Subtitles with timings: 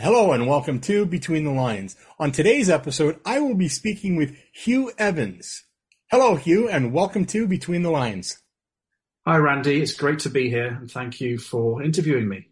[0.00, 1.94] Hello and welcome to Between the Lines.
[2.18, 4.34] On today's episode, I will be speaking with
[4.64, 5.64] Huw Evans.
[6.10, 8.38] Hello, Huw, and welcome to Between the Lines.
[9.26, 9.82] Hi, Randy.
[9.82, 12.46] It's great to be here, and thank you for interviewing me.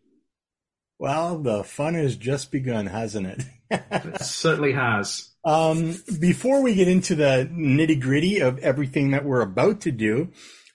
[0.99, 3.45] Well, the fun has just begun, hasn't it?
[3.71, 5.31] it certainly has.
[5.43, 10.33] Um, before we get into the nitty gritty of everything that we're about to do,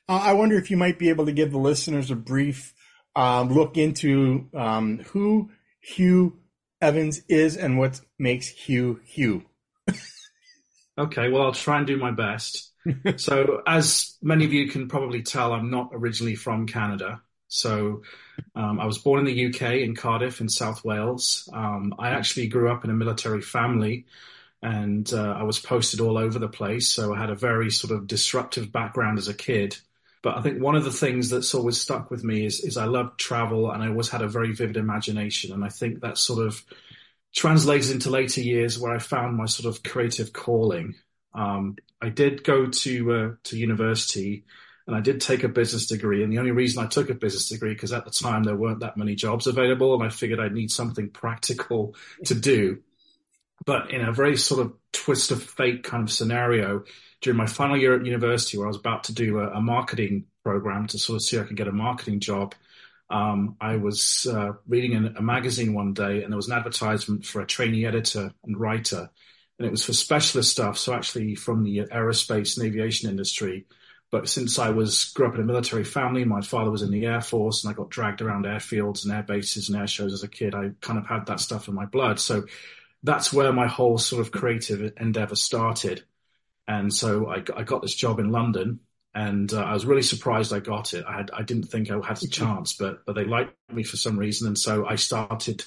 [0.09, 2.73] uh, I wonder if you might be able to give the listeners a brief
[3.15, 5.51] uh, look into um, who
[5.95, 6.33] Huw
[6.83, 9.43] Evans is and what makes Huw Huw.
[10.97, 12.73] okay, well, I'll try and do my best.
[13.15, 17.21] so, as many of you can probably tell, I'm not originally from Canada.
[17.47, 18.01] So,
[18.53, 21.47] um, I was born in the UK in Cardiff in South Wales.
[21.53, 24.05] Um, I actually grew up in a military family
[24.61, 26.89] and uh, I was posted all over the place.
[26.89, 29.77] So, I had a very sort of disruptive background as a kid.
[30.23, 32.85] But I think one of the things that's always stuck with me is, is I
[32.85, 35.51] love travel and I always had a very vivid imagination.
[35.51, 36.63] And I think that sort of
[37.35, 40.95] translated into later years where I found my sort of creative calling.
[41.33, 44.45] Um, I did go to, uh, to university
[44.87, 46.23] and I did take a business degree.
[46.23, 48.79] And the only reason I took a business degree, because at the time there weren't
[48.79, 52.81] that many jobs available and I figured I'd need something practical to do.
[53.65, 56.83] But in a very sort of twist of fate kind of scenario,
[57.23, 60.25] during my final year at university where I was about to do a, a marketing
[60.43, 62.53] program to sort of see if I could get a marketing job.
[63.09, 67.25] Um, I was uh, reading a, a magazine one day and there was an advertisement
[67.25, 69.09] for a trainee editor and writer
[69.57, 70.77] and it was for specialist stuff.
[70.77, 73.65] So actually from the aerospace and aviation industry.
[74.11, 77.05] But since I was grew up in a military family, my father was in the
[77.05, 80.23] Air Force and I got dragged around airfields and air bases and air shows as
[80.23, 80.53] a kid.
[80.53, 82.19] I kind of had that stuff in my blood.
[82.19, 82.43] So
[83.03, 86.03] that's where my whole sort of creative endeavor started.
[86.67, 88.79] And so I, I got this job in London
[89.13, 91.05] and uh, I was really surprised I got it.
[91.07, 93.97] I had, I didn't think I had a chance, but, but they liked me for
[93.97, 94.47] some reason.
[94.47, 95.63] And so I started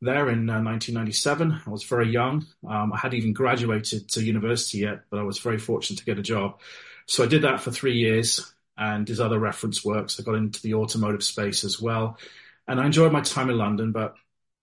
[0.00, 1.60] there in uh, 1997.
[1.66, 2.46] I was very young.
[2.66, 6.18] Um, I hadn't even graduated to university yet, but I was very fortunate to get
[6.18, 6.60] a job.
[7.06, 10.18] So I did that for three years and did other reference works.
[10.18, 12.18] I got into the automotive space as well.
[12.66, 14.14] And I enjoyed my time in London, but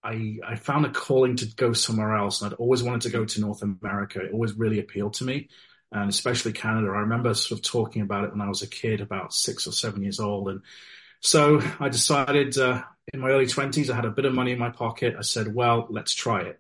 [0.06, 2.42] I, I found a calling to go somewhere else.
[2.42, 4.22] And I'd always wanted to go to North America.
[4.24, 5.50] It always really appealed to me
[5.92, 6.88] and especially Canada.
[6.88, 9.72] I remember sort of talking about it when I was a kid, about six or
[9.72, 10.50] seven years old.
[10.50, 10.62] And
[11.22, 12.84] so I decided uh,
[13.14, 15.16] in my early 20s, I had a bit of money in my pocket.
[15.18, 16.60] I said, well, let's try it.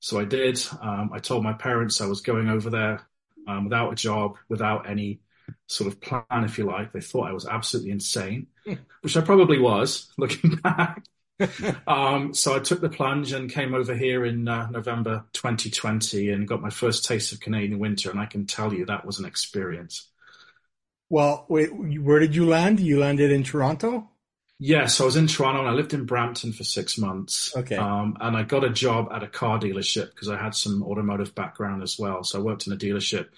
[0.00, 0.62] So I did.
[0.80, 3.06] Um, I told my parents I was going over there
[3.46, 5.20] um, without a job, without any
[5.66, 6.92] sort of plan, if you like.
[6.92, 8.46] They thought I was absolutely insane,
[9.02, 11.04] which I probably was looking back.
[11.86, 16.48] um, so I took the plunge and came over here in uh, November 2020 and
[16.48, 18.10] got my first taste of Canadian winter.
[18.10, 20.08] And I can tell you that was an experience.
[21.08, 22.80] Well, wait, where did you land?
[22.80, 24.08] You landed in Toronto?
[24.62, 27.56] Yes, I was in Toronto and I lived in Brampton for six months.
[27.56, 27.76] Okay.
[27.76, 31.34] Um, and I got a job at a car dealership because I had some automotive
[31.34, 32.22] background as well.
[32.22, 33.28] So I worked in a dealership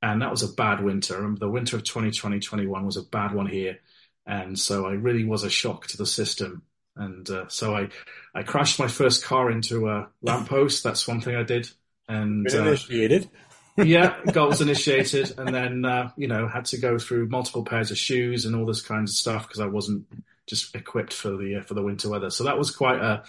[0.00, 1.34] and that was a bad winter.
[1.36, 3.80] The winter of 2020, 21 was a bad one here.
[4.24, 6.62] And so I really was a shock to the system.
[6.98, 7.88] And uh, so I,
[8.34, 10.82] I crashed my first car into a lamppost.
[10.82, 11.70] That's one thing I did.
[12.08, 13.30] And Been initiated.
[13.78, 17.64] Uh, yeah, got was initiated, and then uh, you know had to go through multiple
[17.64, 20.06] pairs of shoes and all this kinds of stuff because I wasn't
[20.48, 22.30] just equipped for the uh, for the winter weather.
[22.30, 23.22] So that was quite a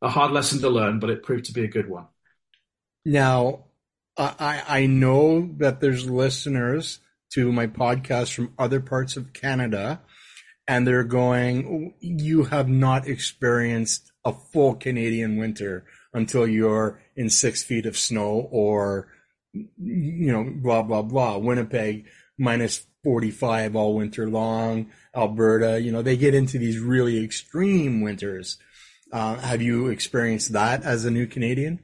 [0.00, 2.06] a hard lesson to learn, but it proved to be a good one.
[3.04, 3.64] Now,
[4.16, 7.00] I I know that there's listeners
[7.30, 10.00] to my podcast from other parts of Canada
[10.68, 17.62] and they're going, you have not experienced a full Canadian winter until you're in six
[17.62, 19.08] feet of snow or,
[19.54, 21.38] you know, blah, blah, blah.
[21.38, 22.06] Winnipeg
[22.38, 24.90] minus 45 all winter long.
[25.16, 28.58] Alberta, you know, they get into these really extreme winters.
[29.10, 31.80] Uh, have you experienced that as a new Canadian?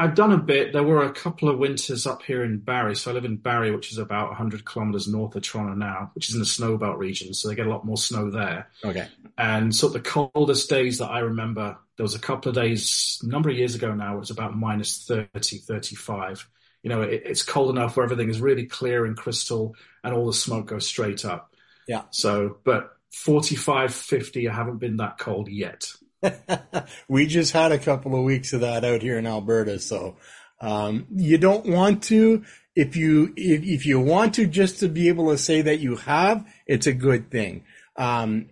[0.00, 0.72] I've done a bit.
[0.72, 2.96] There were a couple of winters up here in Barrie.
[2.96, 6.30] So I live in Barrie, which is about 100 kilometers north of Toronto now, which
[6.30, 7.34] is in the snowbelt region.
[7.34, 8.70] So they get a lot more snow there.
[8.82, 9.06] Okay.
[9.36, 13.20] And sort of the coldest days that I remember, there was a couple of days,
[13.22, 16.48] a number of years ago now, it was about minus 30, 35.
[16.82, 20.26] You know, it, it's cold enough where everything is really clear and crystal and all
[20.26, 21.54] the smoke goes straight up.
[21.86, 22.04] Yeah.
[22.08, 25.92] So, but 45, 50, I haven't been that cold yet.
[27.08, 30.16] we just had a couple of weeks of that out here in Alberta, so
[30.60, 32.44] um, you don't want to.
[32.76, 35.96] If you if, if you want to, just to be able to say that you
[35.96, 37.64] have, it's a good thing.
[37.96, 38.46] Um,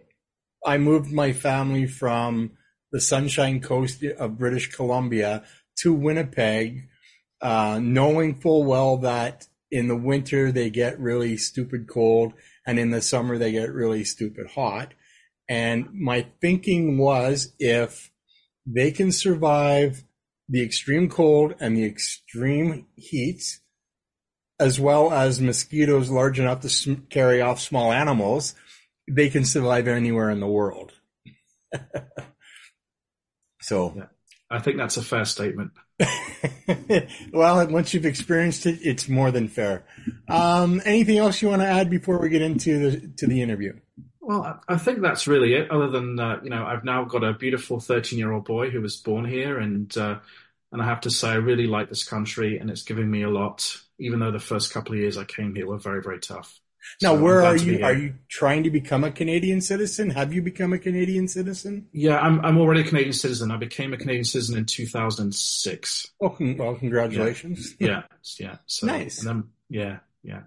[0.66, 2.52] I moved my family from
[2.90, 5.44] the Sunshine Coast of British Columbia
[5.80, 6.88] to Winnipeg,
[7.40, 12.32] uh, knowing full well that in the winter they get really stupid cold,
[12.66, 14.94] and in the summer they get really stupid hot.
[15.48, 18.10] And my thinking was if
[18.66, 20.04] they can survive
[20.48, 23.60] the extreme cold and the extreme heat,
[24.60, 28.54] as well as mosquitoes large enough to sm- carry off small animals.
[29.10, 30.92] They can survive anywhere in the world.
[33.60, 34.06] so, Yeah.
[34.50, 35.72] I think that's a fair statement.
[37.32, 39.84] well, once you've experienced it, it's more than fair.
[40.28, 43.74] Um, anything else you want to add before we get into the to the interview?
[44.28, 45.70] Well, I, think that's really it.
[45.70, 49.24] Other than uh, you know, I've now got a beautiful thirteen-year-old boy who was born
[49.24, 50.18] here, and uh,
[50.70, 53.30] and I have to say, I really like this country, and it's giving me a
[53.30, 53.74] lot.
[53.98, 56.60] Even though the first couple of years I came here were very, very tough.
[57.00, 57.82] Now, So where are you?
[57.82, 60.10] Are you trying to become a Canadian citizen?
[60.10, 61.86] Have you become a Canadian citizen?
[61.92, 63.50] Yeah, I'm I'm already a Canadian citizen.
[63.50, 66.10] I became a Canadian citizen in 2006.
[66.20, 67.76] Oh, well, congratulations.
[67.78, 68.02] Yeah,
[68.38, 68.56] yeah.
[68.66, 69.20] So Nice.
[69.20, 70.42] And then yeah, yeah.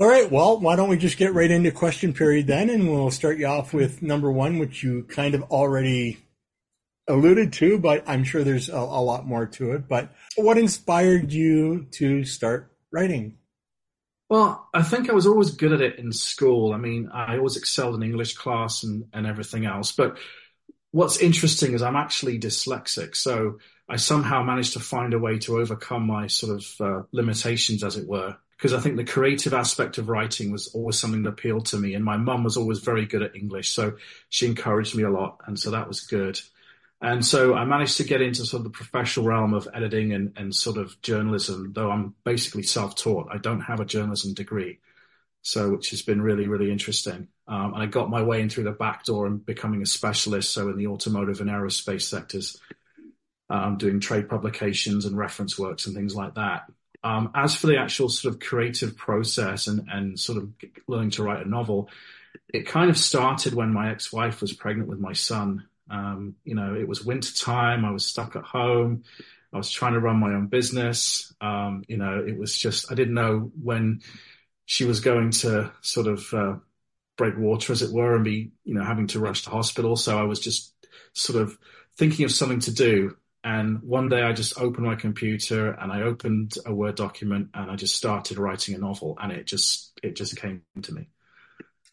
[0.00, 0.30] All right.
[0.30, 3.46] Well, why don't we just get right into question period then, and we'll start you
[3.46, 6.18] off with number one, which you kind of already
[7.08, 9.88] alluded to, but I'm sure there's a, a lot more to it.
[9.88, 13.38] But what inspired you to start writing?
[14.28, 16.72] Well, I think I was always good at it in school.
[16.72, 19.90] I mean, I always excelled in English class and, and everything else.
[19.90, 20.18] But
[20.90, 23.16] what's interesting is I'm actually dyslexic.
[23.16, 23.58] So
[23.88, 27.96] I somehow managed to find a way to overcome my sort of uh, limitations, as
[27.96, 28.36] it were.
[28.58, 31.94] Because I think the creative aspect of writing was always something that appealed to me.
[31.94, 33.70] And my mum was always very good at English.
[33.70, 33.96] So
[34.30, 35.40] she encouraged me a lot.
[35.46, 36.40] And so that was good.
[37.00, 40.32] And so I managed to get into sort of the professional realm of editing and,
[40.36, 43.28] and sort of journalism, though I'm basically self-taught.
[43.30, 44.80] I don't have a journalism degree.
[45.42, 47.28] So, which has been really, really interesting.
[47.46, 50.52] Um, and I got my way in through the back door and becoming a specialist.
[50.52, 52.60] So in the automotive and aerospace sectors,
[53.48, 56.70] um, doing trade publications and reference works and things like that.
[57.04, 60.50] Um, as for the actual sort of creative process and, and sort of
[60.86, 61.90] learning to write a novel,
[62.52, 65.68] it kind of started when my ex-wife was pregnant with my son.
[65.90, 67.84] Um, you know, it was winter time.
[67.84, 69.04] I was stuck at home.
[69.52, 71.32] I was trying to run my own business.
[71.40, 74.02] Um, you know, it was just, I didn't know when
[74.66, 76.56] she was going to sort of, uh,
[77.16, 79.96] break water as it were and be, you know, having to rush to hospital.
[79.96, 80.74] So I was just
[81.14, 81.58] sort of
[81.96, 83.16] thinking of something to do.
[83.44, 87.70] And one day I just opened my computer and I opened a Word document and
[87.70, 91.08] I just started writing a novel and it just, it just came to me.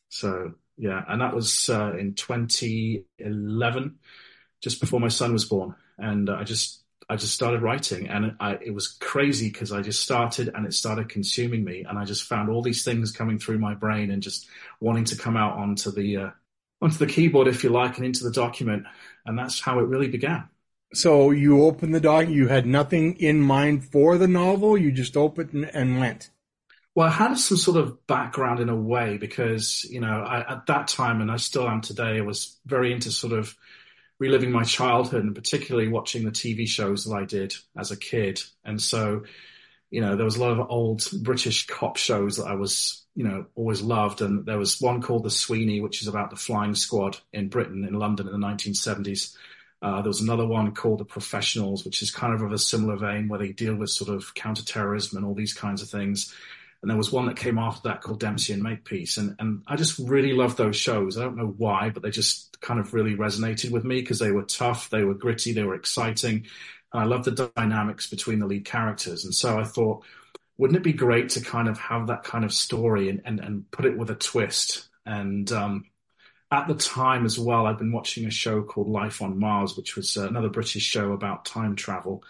[0.09, 3.95] So yeah, and that was uh, in 2011,
[4.61, 8.53] just before my son was born, and I just I just started writing, and I,
[8.55, 12.23] it was crazy because I just started and it started consuming me, and I just
[12.23, 14.47] found all these things coming through my brain and just
[14.81, 16.29] wanting to come out onto the uh,
[16.81, 18.85] onto the keyboard, if you like, and into the document,
[19.25, 20.49] and that's how it really began.
[20.95, 22.29] So you opened the doc.
[22.29, 24.77] You had nothing in mind for the novel.
[24.77, 26.29] You just opened and, and went.
[26.95, 30.65] Well, I had some sort of background in a way because, you know, I, at
[30.67, 33.53] that time, and I still am today, I was very into sort of
[34.17, 38.41] reliving my childhood and particularly watching the TV shows that I did as a kid.
[38.63, 39.23] And so,
[39.89, 43.25] you know, there was a lot of old British cop shows that I was, you
[43.25, 44.21] know, always loved.
[44.21, 47.83] And there was one called The Sweeney, which is about the flying squad in Britain,
[47.83, 49.35] in London in the 1970s.
[49.85, 52.95] Uh, there was another one called The Professionals, which is kind of of a similar
[52.95, 56.33] vein where they deal with sort of counterterrorism and all these kinds of things.
[56.81, 59.17] And there was one that came after that called Dempsey and Makepeace.
[59.17, 61.19] And, and I just really loved those shows.
[61.19, 64.31] I don't know why, but they just kind of really resonated with me because they
[64.31, 66.47] were tough, they were gritty, they were exciting.
[66.91, 69.23] And I loved the dynamics between the lead characters.
[69.23, 70.03] And so I thought,
[70.57, 73.69] wouldn't it be great to kind of have that kind of story and, and, and
[73.69, 74.87] put it with a twist?
[75.05, 75.85] And um,
[76.51, 79.95] at the time as well, I'd been watching a show called Life on Mars, which
[79.95, 82.23] was uh, another British show about time travel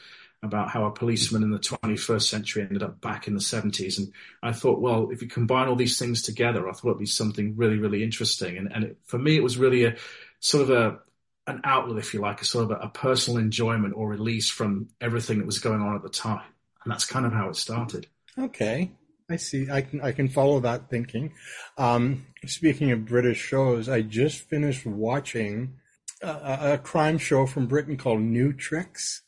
[0.46, 3.98] about how a policeman in the 21st century ended up back in the 70s.
[3.98, 7.06] And I thought, well, if you combine all these things together, I thought it'd be
[7.06, 8.58] something really, really interesting.
[8.58, 9.96] And, and it, for me, it was really a
[10.40, 11.00] sort of a,
[11.48, 14.88] an outlet, if you like, a sort of a, a, personal enjoyment or release from
[15.02, 16.48] everything that was going on at the time.
[16.84, 18.08] And that's kind of how it started.
[18.38, 18.92] Okay.
[19.30, 19.70] I see.
[19.72, 21.34] I can I can follow that thinking.
[21.78, 25.78] Um, speaking of British shows, I just finished watching
[26.22, 29.24] a, a crime show from Britain called New Tricks.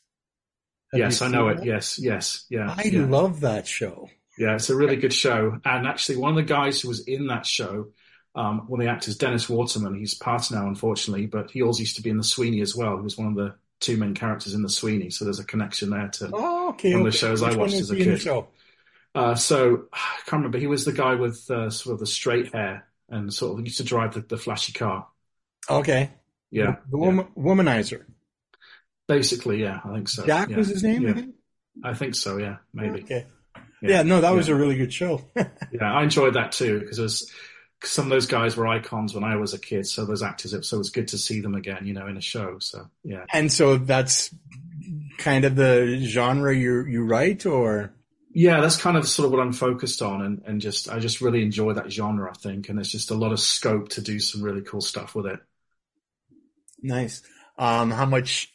[0.92, 1.64] Have yes, I know it.
[1.64, 2.74] Yes, yes, yeah.
[2.76, 3.06] I yeah.
[3.06, 4.08] love that show.
[4.38, 5.60] Yeah, it's a really good show.
[5.64, 7.88] And actually, one of the guys who was in that show,
[8.36, 11.96] um, one of the actors, Dennis Waterman, he's passed now, unfortunately, but he also used
[11.96, 12.96] to be in The Sweeney as well.
[12.96, 15.10] He was one of the two main characters in The Sweeney.
[15.10, 17.06] So there's a connection there to oh, okay, one okay.
[17.08, 18.28] of the shows Which I watched as a kid.
[19.14, 20.58] Uh, so I can't remember.
[20.58, 23.78] He was the guy with uh, sort of the straight hair and sort of used
[23.78, 25.06] to drive the, the flashy car.
[25.68, 26.10] Okay.
[26.50, 26.76] Yeah.
[26.90, 27.42] The, woman, yeah.
[27.42, 28.04] womanizer.
[29.06, 30.26] Basically, yeah, I think so.
[30.26, 30.56] Jack yeah.
[30.56, 31.10] was his name, yeah.
[31.10, 31.34] I think?
[31.84, 33.02] I think so, yeah, maybe.
[33.02, 33.26] Okay.
[33.80, 35.22] Yeah, yeah no, that was a really good show.
[35.36, 37.32] yeah, I enjoyed that too because it was
[37.84, 39.86] some of those guys were icons when I was a kid.
[39.86, 42.20] So those actors, so it was good to see them again, you know, in a
[42.20, 42.58] show.
[42.58, 43.24] So yeah.
[43.32, 44.34] And so that's
[45.18, 47.92] kind of the genre you you write, or
[48.38, 51.20] yeah, that's kind of sort of what I'm focused on, and and just I just
[51.20, 52.30] really enjoy that genre.
[52.30, 55.16] I think, and there's just a lot of scope to do some really cool stuff
[55.16, 55.40] with it.
[56.80, 57.20] Nice.
[57.58, 58.54] Um, how much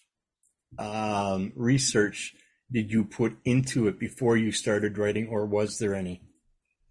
[0.80, 2.34] um, research
[2.72, 6.22] did you put into it before you started writing, or was there any?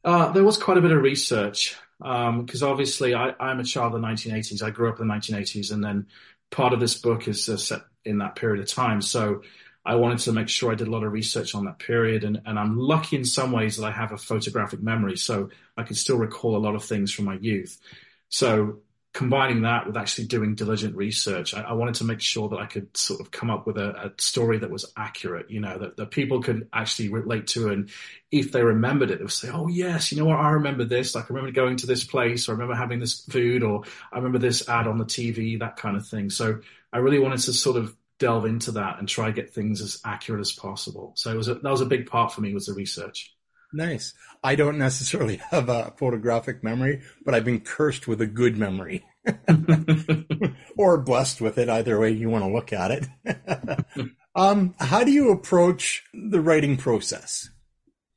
[0.05, 3.95] Uh, there was quite a bit of research because um, obviously I, am a child
[3.95, 4.63] of the 1980s.
[4.63, 6.09] I grew up in the 1980s, and then
[6.51, 9.01] part of this book is uh, set in that period of time.
[9.01, 9.41] So
[9.85, 12.41] I wanted to make sure I did a lot of research on that period, and,
[12.47, 15.97] and I'm lucky in some ways that I have a photographic memory, so I can
[15.97, 17.81] still recall a lot of things from my youth.
[18.29, 18.79] So
[19.12, 22.67] combining that with actually doing diligent research, I, I, wanted to make sure that I
[22.67, 25.97] could sort of come up with a, a story that was accurate, you know, that,
[25.99, 27.69] that people could actually relate to.
[27.69, 27.91] And
[28.31, 30.39] if they remembered it, they would say, Oh, yes, you know what?
[30.39, 31.15] I remember this.
[31.15, 34.17] Like, I remember going to this place or I remember having this food or I
[34.17, 36.31] remember this ad on the TV, that kind of thing.
[36.31, 36.61] So
[36.91, 40.00] I really wanted to sort of delve into that and try to get things as
[40.05, 41.12] accurate as possible.
[41.17, 43.35] So it was a, that was a big part for me was the research.
[43.73, 44.14] Nice.
[44.45, 49.05] I don't necessarily have a photographic memory, but I've been cursed with a good memory.
[50.76, 54.11] or blessed with it, either way you want to look at it.
[54.37, 57.50] um, how do you approach the writing process?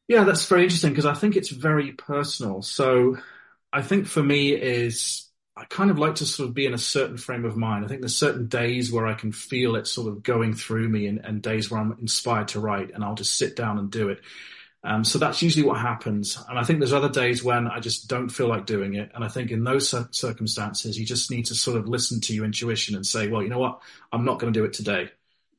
[0.08, 2.62] Yeah, that's very interesting because I think it's very personal.
[2.62, 3.18] So
[3.74, 5.25] I think for me is
[5.58, 7.86] I kind of like to sort of be in a certain frame of mind.
[7.86, 11.08] I think there's certain days where I can feel it sort of going through me
[11.08, 14.10] and, and days where I'm inspired to write and I'll just sit down and do
[14.10, 14.20] it.
[14.84, 16.38] Um, so that's usually what happens.
[16.50, 19.12] And I think there's other days when I just don't feel like doing it.
[19.16, 22.46] And I think in those circumstances, you just need to sort of listen to your
[22.46, 23.82] intuition and say, well, you know what?
[24.12, 25.10] I'm not going to do it today.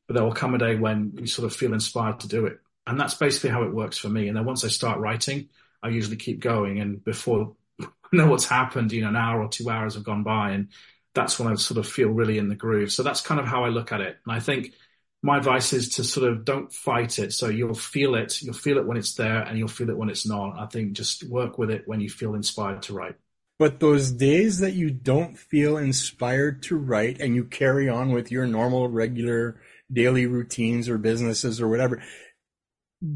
[0.06, 2.60] But there will come a day when you sort of feel inspired to do it.
[2.86, 4.28] And that's basically how it works for me.
[4.28, 5.48] And then once I start writing,
[5.82, 6.78] I usually keep going.
[6.78, 7.56] And before
[8.12, 10.50] know what's happened, you know, an hour or two hours have gone by.
[10.52, 10.68] And
[11.14, 12.92] that's when I sort of feel really in the groove.
[12.92, 14.16] So that's kind of how I look at it.
[14.24, 14.72] And I think
[15.22, 17.32] my advice is to sort of don't fight it.
[17.32, 20.10] So you'll feel it, you'll feel it when it's there and you'll feel it when
[20.10, 20.58] it's not.
[20.58, 23.16] I think just work with it when you feel inspired to write.
[23.58, 28.30] But those days that you don't feel inspired to write and you carry on with
[28.30, 32.02] your normal, regular daily routines or businesses or whatever,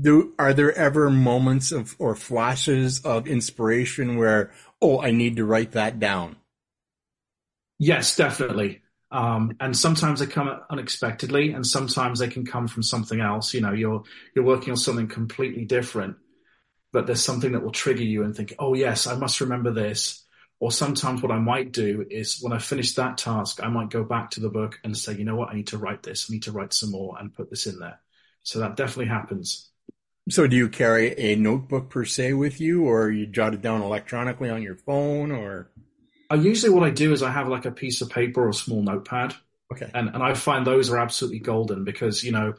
[0.02, 5.44] do, are there ever moments of or flashes of inspiration where, oh, I need to
[5.44, 6.37] write that down?
[7.78, 8.82] Yes, definitely.
[9.11, 13.52] Um, and sometimes they come unexpectedly, and sometimes they can come from something else.
[13.54, 14.04] You know, you're
[14.35, 16.16] you're working on something completely different,
[16.92, 20.25] but there's something that will trigger you and think, "Oh yes, I must remember this."
[20.61, 24.04] Or sometimes what I might do is when I finish that task, I might go
[24.04, 25.49] back to the book and say, "You know what?
[25.49, 26.28] I need to write this.
[26.28, 28.00] I need to write some more and put this in there."
[28.42, 29.69] So that definitely happens.
[30.30, 33.82] So do you carry a notebook per se with you, or you jot it down
[33.82, 35.70] electronically on your phone, or?
[36.28, 38.54] I usually what I do is I have like a piece of paper or a
[38.54, 39.34] small notepad.
[39.72, 39.90] Okay.
[39.92, 42.54] And and I find those are absolutely golden because, you know,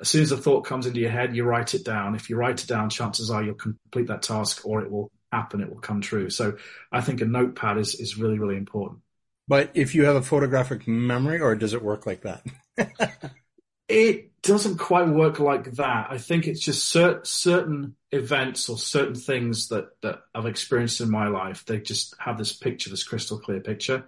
[0.00, 2.14] as soon as a thought comes into your head, you write it down.
[2.14, 5.60] If you write it down, chances are you'll complete that task or it will happen,
[5.60, 6.30] it will come true.
[6.30, 6.58] So
[6.92, 9.00] I think a notepad is, is really, really important.
[9.48, 12.44] But if you have a photographic memory, or does it work like that?
[13.88, 16.06] it doesn't quite work like that.
[16.10, 21.10] I think it's just cert- certain events or certain things that, that I've experienced in
[21.10, 21.64] my life.
[21.64, 24.04] They just have this picture, this crystal clear picture,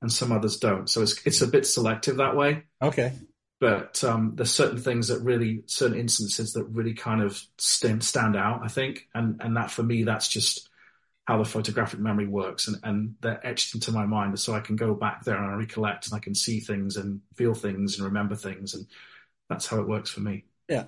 [0.00, 0.88] and some others don't.
[0.88, 2.64] So it's it's a bit selective that way.
[2.80, 3.12] Okay.
[3.60, 8.36] But um, there's certain things that really, certain instances that really kind of stand, stand
[8.36, 8.60] out.
[8.62, 10.68] I think, and and that for me, that's just
[11.26, 14.76] how the photographic memory works, and and they're etched into my mind, so I can
[14.76, 18.04] go back there and I recollect, and I can see things and feel things and
[18.04, 18.86] remember things, and
[19.48, 20.44] that's how it works for me.
[20.68, 20.84] Yeah.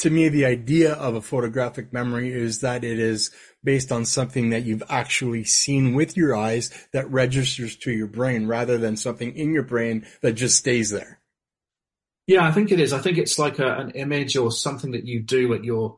[0.00, 3.30] To me, the idea of a photographic memory is that it is
[3.64, 8.46] based on something that you've actually seen with your eyes that registers to your brain
[8.46, 11.20] rather than something in your brain that just stays there.
[12.26, 12.92] Yeah, I think it is.
[12.92, 15.96] I think it's like a, an image or something that you do at your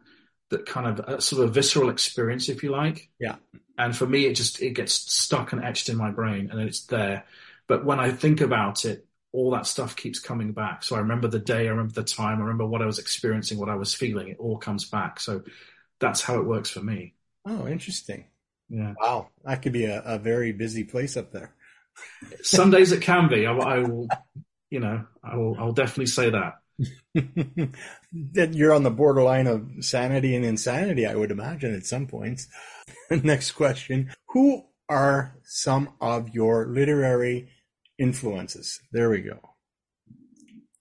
[0.50, 3.10] that kind of a sort of visceral experience, if you like.
[3.18, 3.36] Yeah.
[3.76, 6.86] And for me, it just it gets stuck and etched in my brain, and it's
[6.86, 7.24] there.
[7.66, 10.82] But when I think about it, all that stuff keeps coming back.
[10.82, 13.58] So I remember the day, I remember the time, I remember what I was experiencing,
[13.58, 14.28] what I was feeling.
[14.28, 15.20] It all comes back.
[15.20, 15.42] So
[16.00, 17.14] that's how it works for me.
[17.46, 18.24] Oh, interesting.
[18.68, 18.94] Yeah.
[19.00, 19.28] Wow.
[19.44, 21.54] That could be a, a very busy place up there.
[22.42, 23.46] Some days it can be.
[23.46, 24.08] I, I will,
[24.70, 26.54] you know, I will, I'll definitely say that.
[28.34, 32.48] that you're on the borderline of sanity and insanity, I would imagine at some points.
[33.10, 34.12] Next question.
[34.28, 37.50] Who are some of your literary
[37.98, 38.80] influences?
[38.92, 39.38] There we go.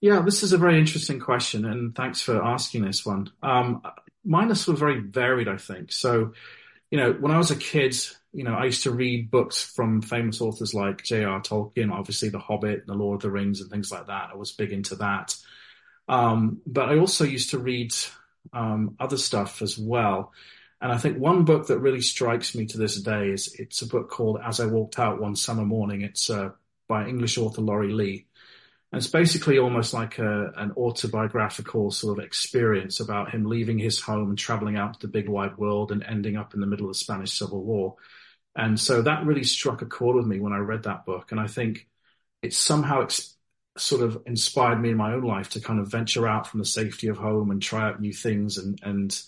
[0.00, 3.30] Yeah, this is a very interesting question, and thanks for asking this one.
[3.42, 3.82] Um,
[4.24, 5.90] mine are sort of very varied, I think.
[5.90, 6.32] So,
[6.90, 7.96] you know, when I was a kid,
[8.32, 11.40] you know, I used to read books from famous authors like J.R.
[11.40, 14.30] Tolkien, obviously The Hobbit, The Lord of the Rings, and things like that.
[14.32, 15.34] I was big into that.
[16.08, 17.92] Um, but I also used to read
[18.52, 20.32] um, other stuff as well.
[20.80, 23.86] And I think one book that really strikes me to this day is it's a
[23.88, 26.02] book called As I Walked Out One Summer Morning.
[26.02, 26.50] It's uh,
[26.88, 28.26] by English author Laurie Lee.
[28.90, 34.00] And it's basically almost like a, an autobiographical sort of experience about him leaving his
[34.00, 36.86] home and traveling out to the big wide world and ending up in the middle
[36.86, 37.96] of the Spanish Civil War.
[38.56, 41.32] And so that really struck a chord with me when I read that book.
[41.32, 41.86] And I think
[42.40, 43.36] it somehow ex-
[43.76, 46.66] sort of inspired me in my own life to kind of venture out from the
[46.66, 49.20] safety of home and try out new things and, and,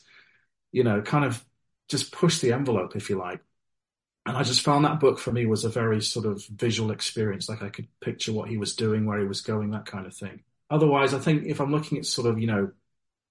[0.72, 1.44] you know, kind of
[1.88, 3.40] just push the envelope, if you like.
[4.26, 7.48] And I just found that book for me was a very sort of visual experience.
[7.48, 10.14] Like I could picture what he was doing, where he was going, that kind of
[10.14, 10.42] thing.
[10.68, 12.70] Otherwise, I think if I'm looking at sort of, you know,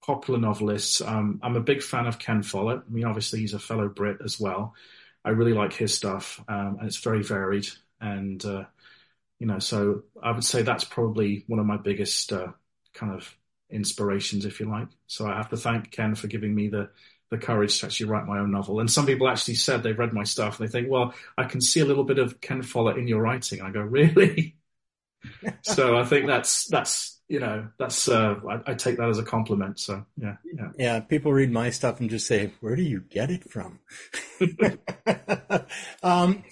[0.05, 2.81] popular novelists, um, I'm a big fan of Ken Follett.
[2.87, 4.73] I mean, obviously he's a fellow Brit as well.
[5.23, 7.67] I really like his stuff, um, and it's very varied.
[8.01, 8.65] And, uh,
[9.37, 12.47] you know, so I would say that's probably one of my biggest uh,
[12.93, 13.33] kind of
[13.69, 14.87] inspirations, if you like.
[15.07, 16.89] So I have to thank Ken for giving me the
[17.29, 18.79] the courage to actually write my own novel.
[18.79, 21.61] And some people actually said they've read my stuff and they think, well, I can
[21.61, 23.59] see a little bit of Ken Follett in your writing.
[23.59, 24.55] And I go, really?
[25.61, 29.23] so I think that's, that's, you know, that's, uh, I, I, take that as a
[29.23, 29.79] compliment.
[29.79, 30.69] So yeah, yeah.
[30.77, 30.99] Yeah.
[31.01, 33.79] People read my stuff and just say, where do you get it from?
[36.03, 36.43] um,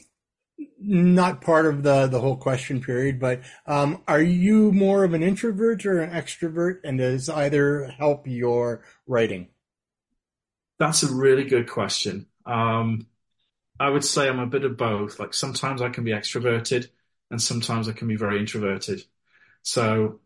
[0.79, 5.23] not part of the, the whole question period, but, um, are you more of an
[5.23, 6.81] introvert or an extrovert?
[6.83, 9.47] And does either help your writing?
[10.79, 12.27] That's a really good question.
[12.45, 13.07] Um,
[13.79, 15.19] I would say I'm a bit of both.
[15.19, 16.89] Like sometimes I can be extroverted
[17.29, 19.03] and sometimes I can be very introverted.
[19.63, 20.19] So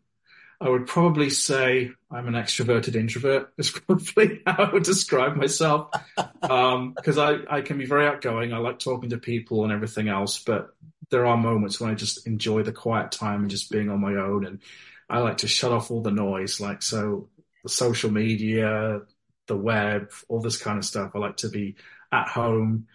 [0.60, 5.90] I would probably say I'm an extroverted introvert is probably how I would describe myself.
[6.42, 8.52] Um, cause I, I can be very outgoing.
[8.52, 10.74] I like talking to people and everything else, but
[11.10, 14.14] there are moments when I just enjoy the quiet time and just being on my
[14.14, 14.46] own.
[14.46, 14.60] And
[15.10, 16.60] I like to shut off all the noise.
[16.60, 17.28] Like, so
[17.62, 19.00] the social media,
[19.46, 21.12] the web, all this kind of stuff.
[21.14, 21.76] I like to be
[22.10, 22.86] at home,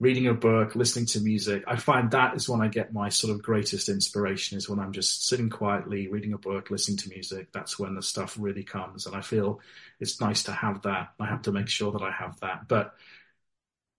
[0.00, 1.62] reading a book, listening to music.
[1.66, 4.92] I find that is when I get my sort of greatest inspiration is when I'm
[4.92, 7.52] just sitting quietly, reading a book, listening to music.
[7.52, 9.06] That's when the stuff really comes.
[9.06, 9.60] And I feel
[10.00, 11.10] it's nice to have that.
[11.20, 12.66] I have to make sure that I have that.
[12.66, 12.94] But,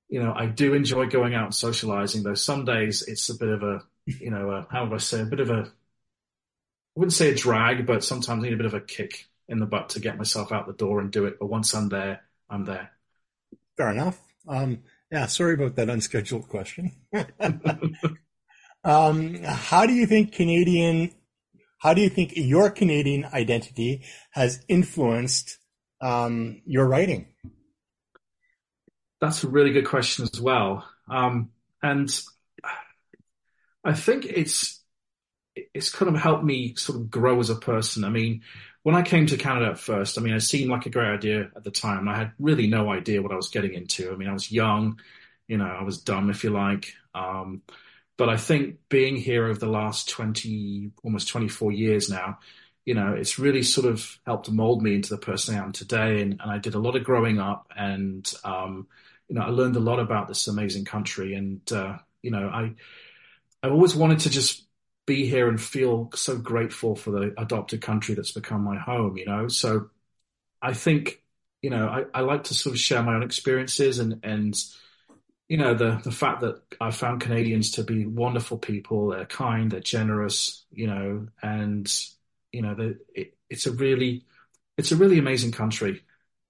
[0.09, 3.49] you know, I do enjoy going out and socializing, though some days it's a bit
[3.49, 7.13] of a, you know, a, how would I say, a bit of a, I wouldn't
[7.13, 9.89] say a drag, but sometimes I need a bit of a kick in the butt
[9.89, 11.37] to get myself out the door and do it.
[11.39, 12.91] But once I'm there, I'm there.
[13.77, 14.19] Fair enough.
[14.47, 16.91] Um, yeah, sorry about that unscheduled question.
[18.83, 21.11] um, how do you think Canadian,
[21.79, 25.57] how do you think your Canadian identity has influenced
[26.01, 27.27] um, your writing?
[29.21, 30.85] That's a really good question as well.
[31.09, 31.51] Um,
[31.81, 32.09] and
[33.83, 34.81] I think it's
[35.55, 38.03] it's kind of helped me sort of grow as a person.
[38.03, 38.41] I mean,
[38.83, 41.49] when I came to Canada at first, I mean, it seemed like a great idea
[41.55, 42.07] at the time.
[42.07, 44.11] I had really no idea what I was getting into.
[44.11, 44.99] I mean, I was young,
[45.47, 46.93] you know, I was dumb, if you like.
[47.15, 47.61] Um,
[48.17, 52.39] but I think being here over the last 20, almost 24 years now,
[52.85, 56.21] you know, it's really sort of helped mold me into the person I am today.
[56.21, 58.87] And, and I did a lot of growing up and, um,
[59.29, 61.35] you know, I learned a lot about this amazing country.
[61.35, 62.73] And, uh, you know, I,
[63.63, 64.65] I always wanted to just
[65.05, 69.25] be here and feel so grateful for the adopted country that's become my home, you
[69.25, 69.47] know?
[69.47, 69.89] So
[70.61, 71.21] I think,
[71.61, 74.55] you know, I, I like to sort of share my own experiences and, and,
[75.49, 79.71] you know, the, the fact that I found Canadians to be wonderful people, they're kind,
[79.71, 81.93] they're generous, you know, and,
[82.51, 84.25] you know, it, it's a really,
[84.77, 86.01] it's a really amazing country.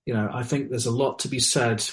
[0.05, 1.83] You know, I think there's a lot to be said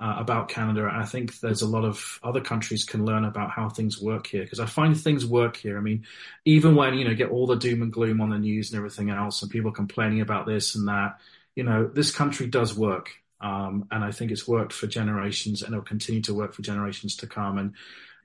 [0.00, 0.90] uh, about Canada.
[0.90, 4.42] I think there's a lot of other countries can learn about how things work here
[4.42, 5.76] because I find things work here.
[5.76, 6.06] I mean,
[6.44, 9.10] even when you know get all the doom and gloom on the news and everything
[9.10, 11.18] else, and people complaining about this and that,
[11.54, 13.10] you know, this country does work,
[13.42, 17.16] um, and I think it's worked for generations, and it'll continue to work for generations
[17.16, 17.58] to come.
[17.58, 17.74] And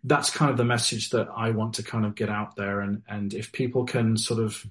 [0.03, 2.79] that's kind of the message that I want to kind of get out there.
[2.79, 4.65] And and if people can sort of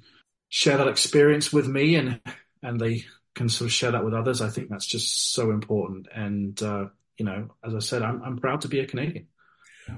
[0.48, 2.20] share that experience with me and
[2.62, 4.40] and they can sort of share that with others.
[4.40, 6.08] I think that's just so important.
[6.14, 6.86] And, uh,
[7.18, 9.26] you know, as I said, I'm, I'm proud to be a Canadian.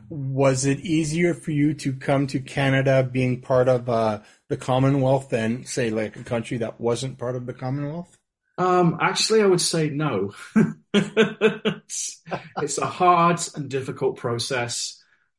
[0.08, 5.28] Was it easier for you to come to Canada being part of uh, the Commonwealth
[5.28, 8.16] than, say, like a country that wasn't part of the Commonwealth?
[8.58, 10.34] Um, actually, I would say no.
[10.94, 12.22] it's,
[12.56, 14.95] it's, a hard and difficult process.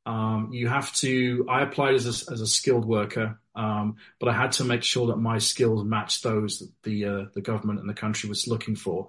[0.08, 1.46] Um, you have to.
[1.50, 5.08] I applied as a, as a skilled worker, um, but I had to make sure
[5.08, 8.78] that my skills matched those that the uh, the government and the country was looking
[8.78, 9.08] for.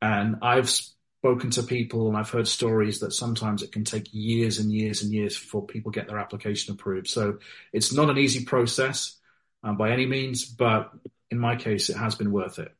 [0.00, 4.58] And I've spoken to people and I've heard stories that sometimes it can take years
[4.58, 7.06] and years and years before people get their application approved.
[7.06, 7.38] So
[7.72, 9.16] it's not an easy process
[9.62, 10.90] um, by any means, but
[11.30, 12.74] in my case, it has been worth it.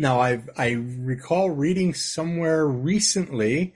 [0.00, 3.74] Now, I I recall reading somewhere recently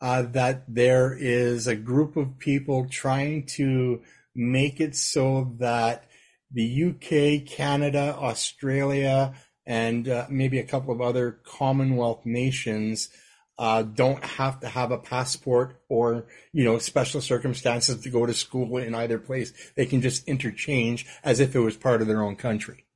[0.00, 4.02] uh, that there is a group of people trying to
[4.34, 6.04] make it so that
[6.50, 9.34] the UK, Canada, Australia,
[9.66, 13.10] and uh, maybe a couple of other Commonwealth nations
[13.58, 18.32] uh, don't have to have a passport or you know special circumstances to go to
[18.32, 19.52] school in either place.
[19.74, 22.86] They can just interchange as if it was part of their own country.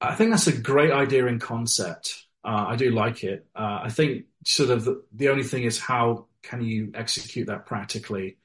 [0.00, 2.26] I think that's a great idea in concept.
[2.42, 3.46] Uh, I do like it.
[3.54, 7.66] Uh, I think sort of the, the, only thing is how can you execute that
[7.66, 8.36] practically?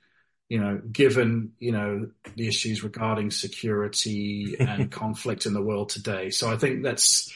[0.50, 6.30] You know, given you know the issues regarding security and conflict in the world today.
[6.30, 7.34] So I think that's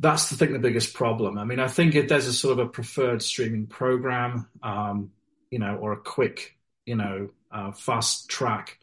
[0.00, 1.38] that's the thing, the biggest problem.
[1.38, 5.10] I mean, I think if there's a sort of a preferred streaming program, um,
[5.50, 8.78] you know, or a quick, you know, uh, fast track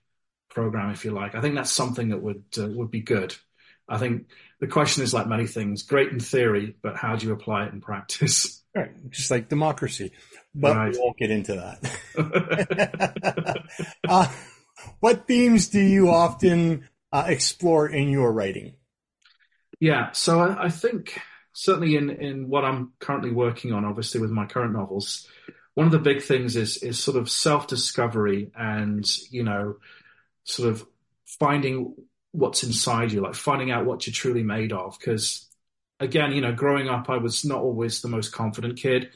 [0.50, 3.36] program, if you like, I think that's something that would uh, would be good.
[3.88, 4.28] I think
[4.60, 7.74] the question is like many things, great in theory, but how do you apply it
[7.74, 8.64] in practice?
[8.74, 10.14] Right, just like democracy,
[10.54, 10.94] but right.
[10.94, 13.64] we won't get into that.
[14.08, 14.28] uh,
[15.00, 18.74] what themes do you often uh, explore in your writing?
[19.80, 21.20] Yeah, so I, I, think
[21.54, 25.28] certainly in in what I'm currently working on, obviously with my current novels,
[25.74, 29.78] one of the big things is is sort of self discovery and you know,
[30.44, 30.86] sort of
[31.26, 31.96] finding
[32.32, 34.98] what's inside you, like finding out what you're truly made of.
[35.00, 35.50] Because
[36.00, 39.10] again, you know, growing up, I was not always the most confident kid,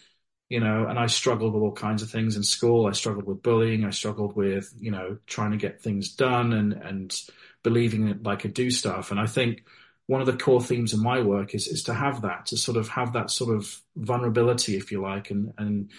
[0.49, 2.85] you know, and I struggled with all kinds of things in school.
[2.85, 3.83] I struggled with bullying.
[3.83, 7.21] I struggled with, you know, trying to get things done and, and
[7.63, 9.09] believing that I could do stuff.
[9.09, 9.63] And I think
[10.05, 12.77] one of the core themes in my work is, is to have that, to sort
[12.77, 15.89] of have that sort of vulnerability, if you like, and, and,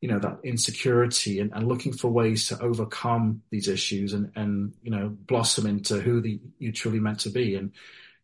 [0.00, 4.74] you know, that insecurity and, and looking for ways to overcome these issues and, and,
[4.82, 7.54] you know, blossom into who the, you truly meant to be.
[7.54, 7.70] And,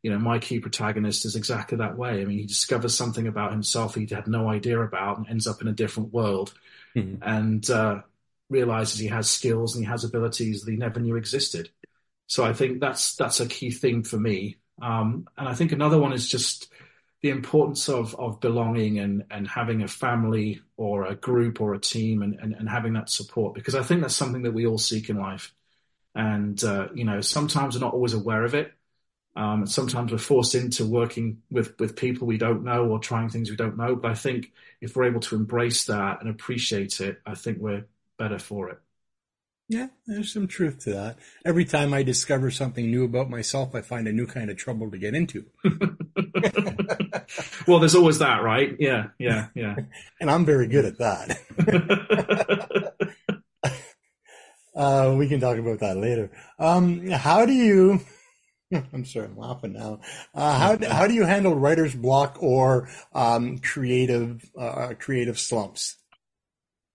[0.03, 2.21] you know, my key protagonist is exactly that way.
[2.21, 5.61] I mean, he discovers something about himself he had no idea about and ends up
[5.61, 6.55] in a different world
[6.95, 7.23] mm-hmm.
[7.23, 8.03] and uh,
[8.49, 11.71] realizes he has skills and he has abilities that he never knew existed.
[12.27, 14.57] So I think that's that's a key thing for me.
[14.81, 16.71] Um, and I think another one is just
[17.23, 21.81] the importance of of belonging and and having a family or a group or a
[21.81, 24.79] team and and, and having that support because I think that's something that we all
[24.79, 25.53] seek in life.
[26.15, 28.73] And uh, you know, sometimes we're not always aware of it.
[29.39, 33.51] Um, sometimes we're forced into working with with people we don't know or trying things
[33.51, 33.95] we don't know.
[33.95, 37.87] But I think if we're able to embrace that and appreciate it, I think we're
[38.19, 38.81] better for it.
[39.69, 41.19] Yeah, there's some truth to that.
[41.45, 44.91] Every time I discover something new about myself, I find a new kind of trouble
[44.91, 45.45] to get into.
[47.67, 48.75] well, there's always that, right?
[48.81, 49.77] Yeah, yeah, yeah.
[50.21, 51.39] and I'm very good at that.
[54.75, 56.33] uh, we can talk about that later.
[56.59, 58.01] Um, how do you?
[58.93, 60.01] I'm sorry, I'm laughing now.
[60.35, 65.97] Uh, how how do you handle writer's block or um, creative uh, creative slumps?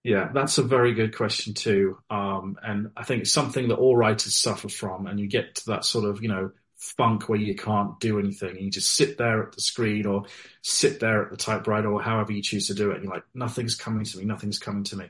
[0.03, 1.97] Yeah, that's a very good question too.
[2.09, 5.07] Um, and I think it's something that all writers suffer from.
[5.07, 8.49] And you get to that sort of, you know, funk where you can't do anything.
[8.49, 10.25] And you just sit there at the screen or
[10.62, 12.95] sit there at the typewriter or however you choose to do it.
[12.95, 15.05] And you're like, nothing's coming to me, nothing's coming to me.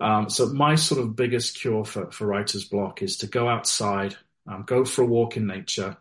[0.00, 4.16] Um, so my sort of biggest cure for, for writer's block is to go outside,
[4.48, 5.96] um, go for a walk in nature,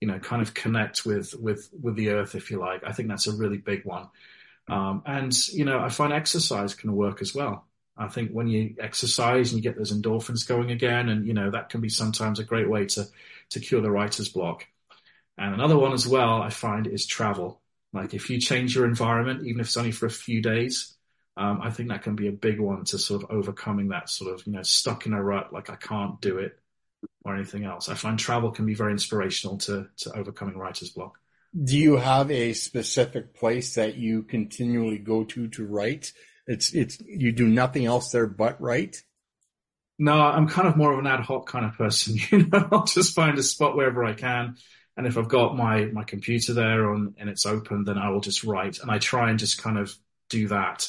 [0.00, 2.84] you know, kind of connect with, with, with the earth, if you like.
[2.84, 4.08] I think that's a really big one.
[4.68, 7.66] Um, and, you know, I find exercise can work as well.
[7.96, 11.50] I think when you exercise and you get those endorphins going again, and, you know,
[11.50, 13.06] that can be sometimes a great way to,
[13.50, 14.66] to cure the writer's block.
[15.38, 17.62] And another one as well, I find is travel.
[17.94, 20.94] Like if you change your environment, even if it's only for a few days,
[21.38, 24.34] um, I think that can be a big one to sort of overcoming that sort
[24.34, 26.58] of, you know, stuck in a rut, like I can't do it
[27.24, 27.88] or anything else.
[27.88, 31.18] I find travel can be very inspirational to, to overcoming writer's block.
[31.60, 36.12] Do you have a specific place that you continually go to to write?
[36.46, 39.02] It's it's you do nothing else there but write.
[39.98, 42.18] No, I'm kind of more of an ad hoc kind of person.
[42.30, 44.56] You know, I'll just find a spot wherever I can,
[44.96, 48.20] and if I've got my my computer there on and it's open, then I will
[48.20, 49.94] just write, and I try and just kind of
[50.28, 50.88] do that.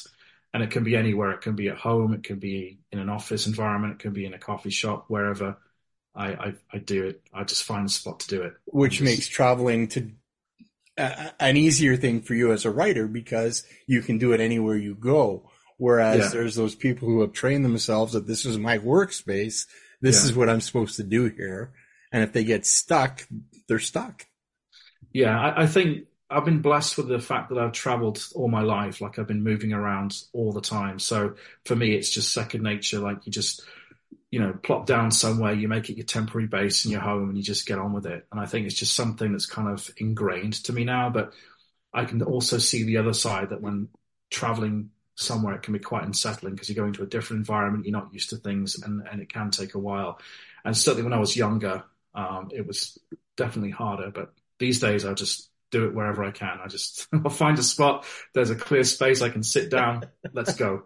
[0.52, 1.32] And it can be anywhere.
[1.32, 2.14] It can be at home.
[2.14, 3.94] It can be in an office environment.
[3.94, 5.58] It can be in a coffee shop, wherever.
[6.18, 7.22] I, I, I do it.
[7.32, 8.54] I just find a spot to do it.
[8.66, 10.10] Which just, makes traveling to
[10.98, 14.96] an easier thing for you as a writer because you can do it anywhere you
[14.96, 15.48] go.
[15.76, 16.28] Whereas yeah.
[16.28, 19.66] there's those people who have trained themselves that this is my workspace.
[20.00, 20.30] This yeah.
[20.30, 21.72] is what I'm supposed to do here.
[22.10, 23.24] And if they get stuck,
[23.68, 24.26] they're stuck.
[25.12, 28.62] Yeah, I, I, think I've been blessed with the fact that I've traveled all my
[28.62, 29.00] life.
[29.00, 30.98] Like I've been moving around all the time.
[30.98, 32.98] So for me, it's just second nature.
[32.98, 33.62] Like you just,
[34.30, 37.38] you know, plop down somewhere, you make it your temporary base in your home and
[37.38, 38.26] you just get on with it.
[38.30, 41.08] And I think it's just something that's kind of ingrained to me now.
[41.10, 41.32] But
[41.92, 43.88] I can also see the other side that when
[44.30, 47.98] traveling somewhere, it can be quite unsettling because you're going to a different environment, you're
[47.98, 50.20] not used to things, and, and it can take a while.
[50.64, 52.98] And certainly when I was younger, um, it was
[53.36, 54.10] definitely harder.
[54.10, 56.58] But these days, I'll just do it wherever I can.
[56.62, 58.04] I just I'll find a spot.
[58.34, 59.22] There's a clear space.
[59.22, 60.04] I can sit down.
[60.32, 60.84] Let's go.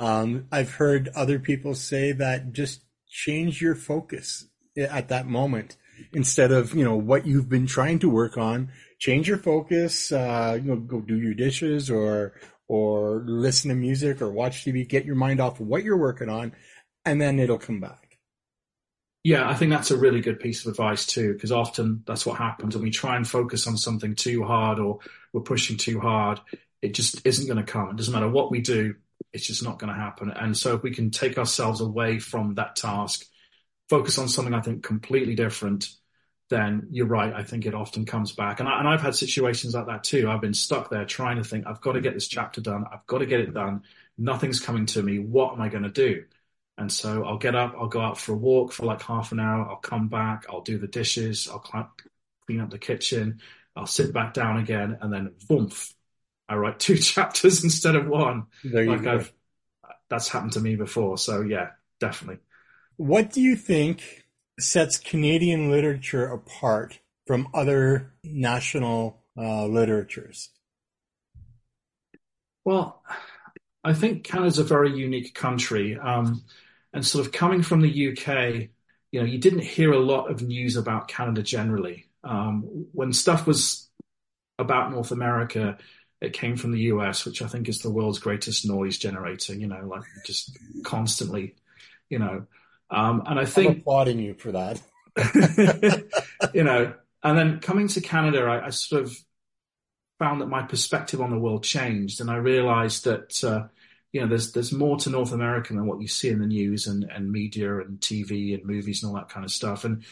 [0.00, 5.76] Um, I've heard other people say that just change your focus at that moment
[6.14, 8.70] instead of you know what you've been trying to work on.
[8.98, 10.10] Change your focus.
[10.10, 12.32] Uh, you know, go do your dishes or
[12.66, 14.88] or listen to music or watch TV.
[14.88, 16.54] Get your mind off of what you're working on,
[17.04, 18.18] and then it'll come back.
[19.22, 22.38] Yeah, I think that's a really good piece of advice too, because often that's what
[22.38, 25.00] happens when we try and focus on something too hard or
[25.34, 26.40] we're pushing too hard.
[26.80, 27.90] It just isn't going to come.
[27.90, 28.94] It doesn't matter what we do,
[29.32, 30.30] it's just not going to happen.
[30.30, 33.24] And so if we can take ourselves away from that task,
[33.88, 35.88] focus on something I think completely different,
[36.48, 37.32] then you're right.
[37.32, 38.60] I think it often comes back.
[38.60, 40.28] And, I, and I've had situations like that too.
[40.28, 42.84] I've been stuck there trying to think, I've got to get this chapter done.
[42.92, 43.82] I've got to get it done.
[44.18, 45.18] Nothing's coming to me.
[45.18, 46.24] What am I going to do?
[46.80, 49.40] And so I'll get up, I'll go out for a walk for like half an
[49.40, 53.40] hour, I'll come back, I'll do the dishes, I'll clean up the kitchen,
[53.76, 55.70] I'll sit back down again, and then boom,
[56.50, 58.46] I write two chapters instead of one.
[58.64, 59.12] There you like go.
[59.14, 59.32] I've,
[60.10, 61.16] that's happened to me before.
[61.16, 62.40] So yeah, definitely.
[62.96, 64.24] What do you think
[64.58, 70.50] sets Canadian literature apart from other national uh, literatures?
[72.64, 73.02] Well,
[73.82, 75.96] I think Canada's a very unique country.
[75.96, 76.44] Um,
[76.92, 78.68] and sort of coming from the UK,
[79.12, 82.06] you know, you didn't hear a lot of news about Canada generally.
[82.24, 83.88] Um, when stuff was
[84.58, 85.78] about North America,
[86.20, 89.66] it came from the US, which I think is the world's greatest noise generator, you
[89.66, 91.54] know, like just constantly,
[92.08, 92.46] you know.
[92.90, 94.82] Um, and I think I'm applauding you for that.
[96.54, 99.16] you know, and then coming to Canada, I, I, sort of
[100.18, 103.68] found that my perspective on the world changed, and I realized that uh,
[104.12, 106.86] you know, there's there's more to North America than what you see in the news
[106.86, 109.84] and, and media and TV and movies and all that kind of stuff.
[109.84, 110.04] And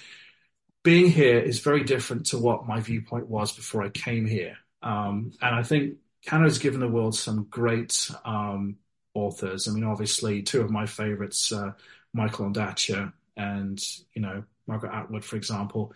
[0.85, 4.57] being here is very different to what my viewpoint was before I came here.
[4.83, 8.77] Um, and I think Canada's given the world some great um,
[9.14, 9.69] authors.
[9.69, 11.73] I mean, obviously, two of my favorites, uh,
[12.12, 13.81] Michael Ondaatje and
[14.14, 15.93] you know Margaret Atwood, for example.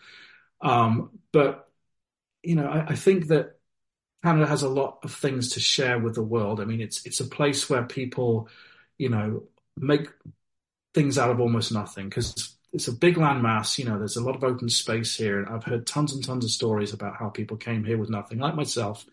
[0.60, 1.68] Um, but
[2.42, 3.58] you know, I, I think that
[4.22, 6.60] Canada has a lot of things to share with the world.
[6.60, 8.48] I mean, it's it's a place where people,
[8.98, 9.44] you know,
[9.76, 10.08] make
[10.94, 13.78] things out of almost nothing because it's a big landmass.
[13.78, 16.44] You know, there's a lot of open space here, and I've heard tons and tons
[16.44, 19.04] of stories about how people came here with nothing, like myself,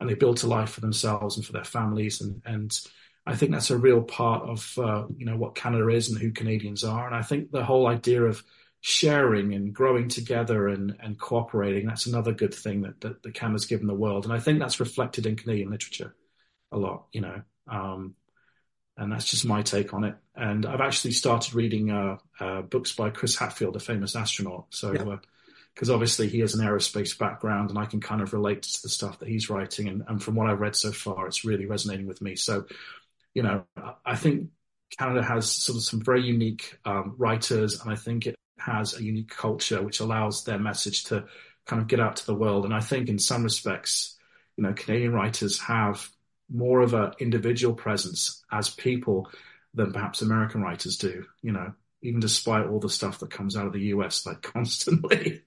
[0.00, 2.78] and they built a life for themselves and for their families, and and
[3.26, 6.30] I think that's a real part of uh, you know what Canada is and who
[6.32, 8.42] Canadians are, and I think the whole idea of
[8.88, 11.86] sharing and growing together and, and cooperating.
[11.86, 14.24] That's another good thing that, that, the Canada's given the world.
[14.24, 16.14] And I think that's reflected in Canadian literature
[16.70, 17.42] a lot, you know.
[17.68, 18.14] Um,
[18.96, 20.14] and that's just my take on it.
[20.34, 24.66] And I've actually started reading uh, uh, books by Chris Hadfield, a famous astronaut.
[24.70, 25.92] So, because yeah.
[25.92, 28.88] uh, obviously he has an aerospace background, and I can kind of relate to the
[28.88, 29.88] stuff that he's writing.
[29.88, 32.36] And, and from what I've read so far, it's really resonating with me.
[32.36, 32.66] So,
[33.34, 33.64] you know,
[34.04, 34.48] I think
[34.98, 39.02] Canada has sort of some very unique um, writers, and I think it has a
[39.02, 41.26] unique culture which allows their message to
[41.66, 42.64] kind of get out to the world.
[42.64, 44.16] And I think in some respects,
[44.56, 46.08] you know, Canadian writers have
[46.50, 49.30] more of an individual presence as people
[49.74, 53.66] than perhaps American writers do, you know, even despite all the stuff that comes out
[53.66, 55.42] of the US like constantly.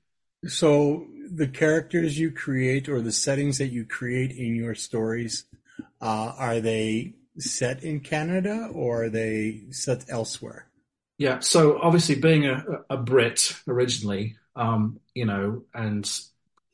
[0.48, 5.46] So the characters you create or the settings that you create in your stories,
[6.02, 10.68] uh, are they set in Canada or are they set elsewhere?
[11.18, 11.40] Yeah.
[11.40, 16.10] So obviously, being a, a Brit originally, um, you know, and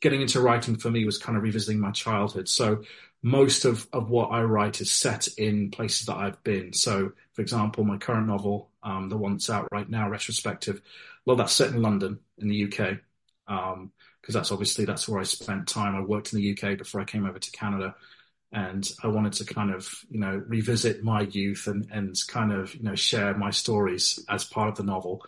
[0.01, 2.47] getting into writing for me was kind of revisiting my childhood.
[2.47, 2.83] So
[3.25, 6.73] most of, of what I write is set in places that I've been.
[6.73, 10.81] So, for example, my current novel, um, the one that's out right now, retrospective, a
[11.25, 12.99] well, that's set in London in the UK.
[13.47, 15.95] Um, because that's obviously that's where I spent time.
[15.95, 17.95] I worked in the UK before I came over to Canada
[18.51, 22.73] and I wanted to kind of you know revisit my youth and and kind of
[22.73, 25.23] you know share my stories as part of the novel.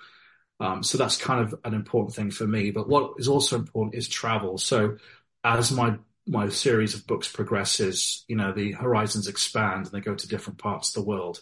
[0.59, 2.71] Um, so that's kind of an important thing for me.
[2.71, 4.57] But what is also important is travel.
[4.57, 4.97] So
[5.43, 10.15] as my my series of books progresses, you know the horizons expand and they go
[10.15, 11.41] to different parts of the world.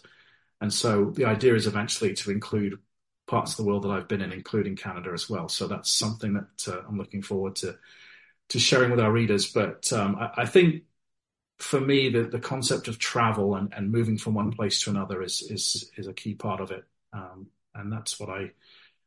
[0.60, 2.78] And so the idea is eventually to include
[3.26, 5.48] parts of the world that I've been in, including Canada as well.
[5.48, 7.76] So that's something that uh, I'm looking forward to
[8.50, 9.50] to sharing with our readers.
[9.50, 10.84] But um, I, I, think
[11.58, 15.22] for me, the, the concept of travel and, and moving from one place to another
[15.22, 18.52] is is is a key part of it, um, and that's what I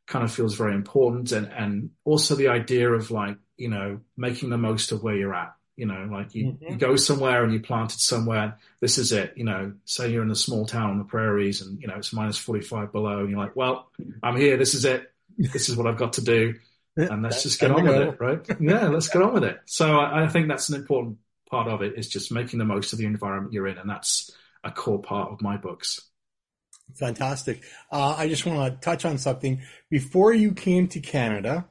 [0.06, 1.32] kind of feels very important.
[1.32, 5.34] And and also the idea of like you know making the most of where you're
[5.34, 5.54] at.
[5.80, 6.72] You know, like you, mm-hmm.
[6.72, 8.58] you go somewhere and you planted somewhere.
[8.80, 9.32] This is it.
[9.36, 12.12] You know, say you're in a small town on the prairies and you know it's
[12.12, 13.88] minus 45 below, and you're like, well,
[14.22, 14.56] I'm here.
[14.56, 15.10] This is it.
[15.38, 16.54] This is what I've got to do
[16.96, 18.46] and let's just get on with it, right?
[18.60, 19.60] Yeah, let's get on with it.
[19.66, 21.18] So I, I, think that's an important
[21.50, 24.30] part of it is just making the most of the environment you're in, and that's
[24.64, 26.00] a core part of my books.
[26.96, 27.62] Fantastic.
[27.90, 31.66] Uh, I just want to touch on something before you came to Canada.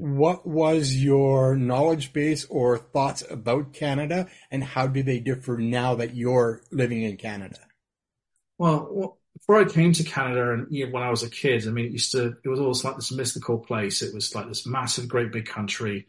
[0.00, 5.96] What was your knowledge base or thoughts about Canada, and how do they differ now
[5.96, 7.58] that you're living in Canada?
[8.56, 11.92] Well, before I came to Canada and when I was a kid, I mean, it
[11.92, 14.00] used to, it was always like this mystical place.
[14.00, 16.06] It was like this massive, great big country.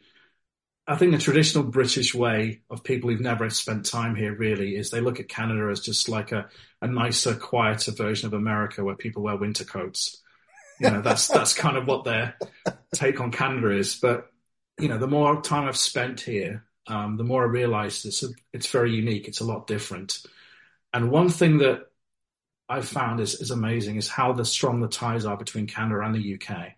[0.87, 4.89] I think the traditional British way of people who've never spent time here really is
[4.89, 6.47] they look at Canada as just like a,
[6.81, 10.21] a nicer, quieter version of America where people wear winter coats.
[10.81, 12.35] You know, that's, that's kind of what their
[12.93, 13.95] take on Canada is.
[13.95, 14.31] But,
[14.79, 18.29] you know, the more time I've spent here, um, the more I realize it's, a,
[18.51, 19.27] it's very unique.
[19.27, 20.25] It's a lot different.
[20.93, 21.87] And one thing that
[22.67, 26.15] I've found is, is amazing is how the strong the ties are between Canada and
[26.15, 26.73] the UK.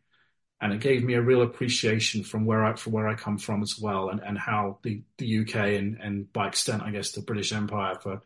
[0.59, 3.61] And it gave me a real appreciation from where I from where I come from
[3.61, 7.21] as well, and, and how the, the UK and, and by extent, I guess, the
[7.21, 8.21] British Empire, for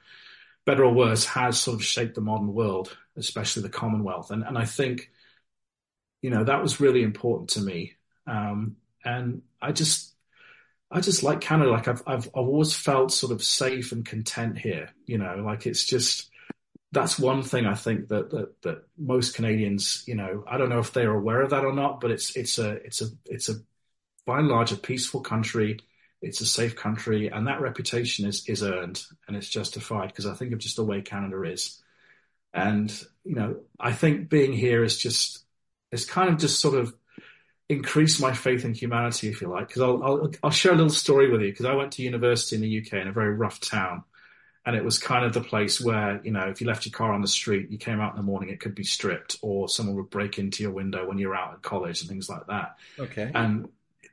[0.63, 4.29] better or worse, has sort of shaped the modern world, especially the Commonwealth.
[4.29, 5.09] And and I think,
[6.21, 7.93] you know, that was really important to me.
[8.25, 10.13] Um, and I just
[10.89, 11.71] I just like Canada.
[11.71, 14.89] Like I've, I've I've always felt sort of safe and content here.
[15.05, 16.29] You know, like it's just
[16.91, 20.79] that's one thing I think that, that that most Canadians, you know, I don't know
[20.79, 23.55] if they're aware of that or not, but it's it's a it's a it's a
[24.25, 25.79] by and large a peaceful country.
[26.21, 30.33] It's a safe country, and that reputation is is earned and it's justified because I
[30.33, 31.81] think of just the way Canada is,
[32.53, 32.89] and
[33.23, 35.45] you know, I think being here is just
[35.91, 36.93] it's kind of just sort of
[37.69, 39.67] increased my faith in humanity, if you like.
[39.67, 42.55] Because I'll, I'll I'll share a little story with you because I went to university
[42.55, 44.03] in the UK in a very rough town
[44.67, 47.13] and it was kind of the place where you know if you left your car
[47.13, 49.95] on the street you came out in the morning it could be stripped or someone
[49.95, 53.31] would break into your window when you're out at college and things like that okay
[53.33, 53.69] and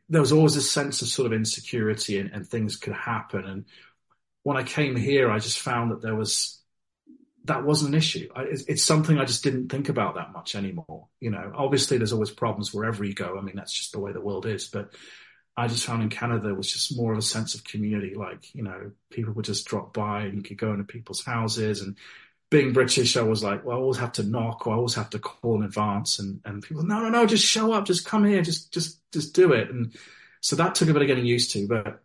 [0.09, 3.65] there was always a sense of sort of insecurity and, and things could happen and
[4.45, 6.61] when i came here i just found that there was
[7.45, 10.55] that wasn't an issue I, it's, it's something i just didn't think about that much
[10.55, 14.01] anymore you know obviously there's always problems wherever you go i mean that's just the
[14.01, 14.93] way the world is but
[15.57, 18.15] I just found in Canada there was just more of a sense of community.
[18.15, 21.81] Like, you know, people would just drop by and you could go into people's houses.
[21.81, 21.97] And
[22.51, 25.11] being British, I was like, well, I always have to knock or I always have
[25.11, 26.19] to call in advance.
[26.19, 29.35] And, and people, no, no, no, just show up, just come here, just, just, just
[29.35, 29.71] do it.
[29.71, 29.95] And
[30.41, 31.69] so that took a bit of getting used to.
[31.69, 32.03] But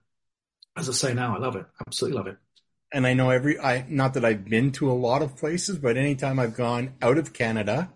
[0.78, 1.65] as I say now, I love it.
[1.88, 2.38] Absolutely love it.
[2.91, 5.97] And I know every, I, not that I've been to a lot of places, but
[5.97, 7.91] anytime I've gone out of Canada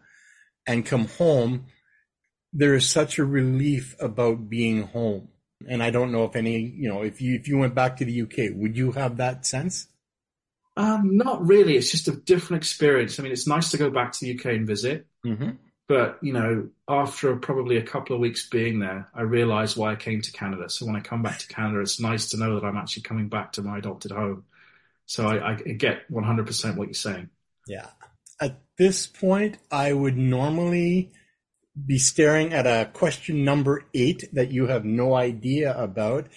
[0.67, 1.65] and come home,
[2.51, 5.29] there is such a relief about being home
[5.67, 8.05] and I don't know if any, you know, if you if you went back to
[8.05, 9.87] the UK, would you have that sense?
[10.75, 11.77] Um, not really.
[11.77, 13.19] It's just a different experience.
[13.19, 15.51] I mean, it's nice to go back to the UK and visit, mm-hmm.
[15.87, 19.95] but you know, after probably a couple of weeks being there, I realised why I
[19.95, 20.69] came to Canada.
[20.69, 23.29] So when I come back to Canada, it's nice to know that I'm actually coming
[23.29, 24.45] back to my adopted home.
[25.05, 27.29] So I, I get 100% what you're saying.
[27.67, 27.87] Yeah.
[28.39, 31.11] At this point, I would normally
[31.85, 36.27] be staring at a question number eight that you have no idea about.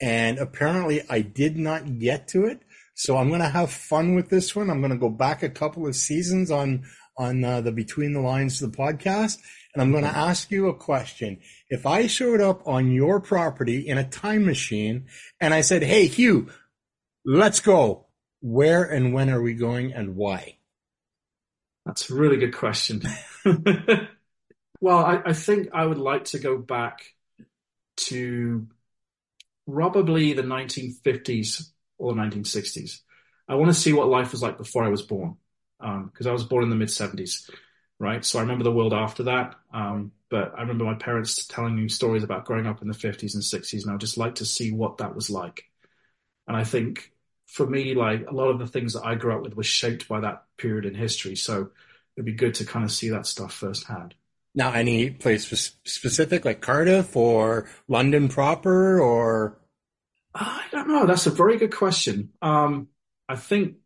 [0.00, 2.62] And apparently I did not get to it.
[2.94, 4.68] So I'm going to have fun with this one.
[4.68, 6.84] I'm going to go back a couple of seasons on,
[7.16, 9.38] on uh, the Between the Lines of the podcast.
[9.72, 11.38] And I'm going to ask you a question.
[11.68, 15.06] If I showed up on your property in a time machine
[15.40, 16.50] and I said, Hey, Huw,
[17.24, 18.06] let's go.
[18.40, 20.56] Where and when are we going and why?
[21.86, 23.02] That's a really good question.
[24.80, 27.14] Well, I, I think I would like to go back
[27.98, 28.66] to
[29.70, 33.02] probably the 1950s or 1960s.
[33.48, 35.36] I want to see what life was like before I was born,
[35.78, 37.50] because um, I was born in the mid 70s,
[37.98, 38.24] right?
[38.24, 39.56] So I remember the world after that.
[39.72, 43.34] Um, but I remember my parents telling me stories about growing up in the 50s
[43.34, 45.64] and 60s, and I would just like to see what that was like.
[46.46, 47.12] And I think
[47.50, 50.06] for me, like a lot of the things that I grew up with was shaped
[50.06, 51.34] by that period in history.
[51.34, 51.70] So
[52.16, 54.14] it'd be good to kind of see that stuff firsthand.
[54.54, 55.46] Now, any place
[55.84, 59.58] specific like Cardiff or London proper or?
[60.32, 61.06] I don't know.
[61.06, 62.30] That's a very good question.
[62.40, 62.88] Um,
[63.28, 63.76] I think,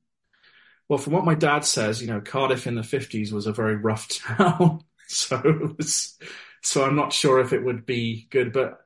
[0.88, 3.76] well, from what my dad says, you know, Cardiff in the 50s was a very
[3.76, 4.82] rough town.
[5.08, 5.40] so
[5.78, 6.18] was,
[6.62, 8.84] so I'm not sure if it would be good, but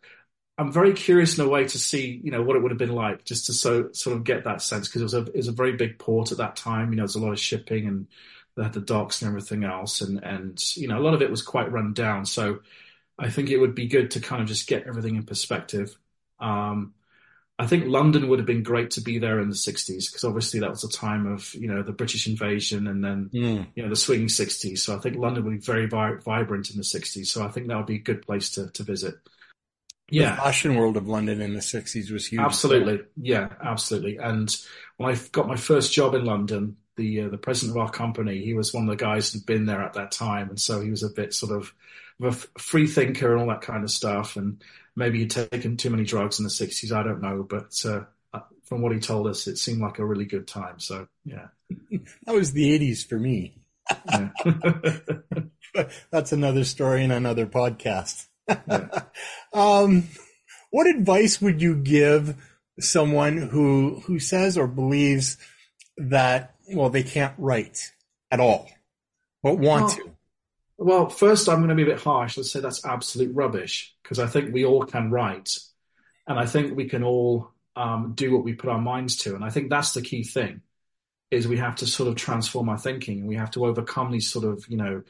[0.59, 2.95] I'm very curious in a way to see, you know, what it would have been
[2.95, 5.49] like just to so sort of get that sense because it was a it was
[5.49, 6.91] a very big port at that time.
[6.91, 8.09] You know, there's a lot of shipping and
[8.57, 11.31] they had the docks and everything else, and and you know, a lot of it
[11.31, 12.27] was quite run down.
[12.27, 12.59] So
[13.19, 15.97] I think it would be good to kind of just get everything in perspective.
[16.41, 16.95] Um,
[17.61, 20.61] I think London would have been great to be there in the 60s because obviously
[20.61, 23.67] that was a time of, you know, the British invasion and then, mm.
[23.75, 24.79] you know, the swinging 60s.
[24.79, 27.27] So I think London would be very vi- vibrant in the 60s.
[27.27, 29.17] So I think that would be a good place to, to visit.
[30.11, 30.31] Yeah.
[30.31, 32.41] The fashion world of London in the 60s was huge.
[32.41, 33.01] Absolutely.
[33.17, 34.17] Yeah, absolutely.
[34.17, 34.55] And
[34.97, 38.43] when I got my first job in London, the uh, the president of our company,
[38.43, 40.49] he was one of the guys who'd been there at that time.
[40.49, 41.75] And so he was a bit sort of,
[42.21, 44.37] of a free thinker and all that kind of stuff.
[44.37, 44.63] And
[44.97, 46.93] maybe he'd taken too many drugs in the 60s.
[46.93, 47.43] I don't know.
[47.49, 50.81] But uh, uh, from what he told us, it seemed like a really good time.
[50.81, 51.49] So, yeah.
[52.25, 53.59] that was the 80s for me.
[54.05, 54.33] but
[56.11, 58.28] that's another story in another podcast.
[58.49, 58.89] Yeah.
[59.53, 60.09] um,
[60.71, 62.37] what advice would you give
[62.81, 65.37] someone who who says or believes
[65.97, 67.93] that well they can't write
[68.31, 68.69] at all,
[69.43, 70.11] but want well, to?
[70.81, 72.37] Well, first, I'm going to be a bit harsh.
[72.37, 75.59] Let's say that's absolute rubbish because I think we all can write,
[76.27, 79.45] and I think we can all um, do what we put our minds to, and
[79.45, 80.63] I think that's the key thing.
[81.31, 83.19] Is we have to sort of transform our thinking.
[83.21, 85.03] And we have to overcome these sort of you know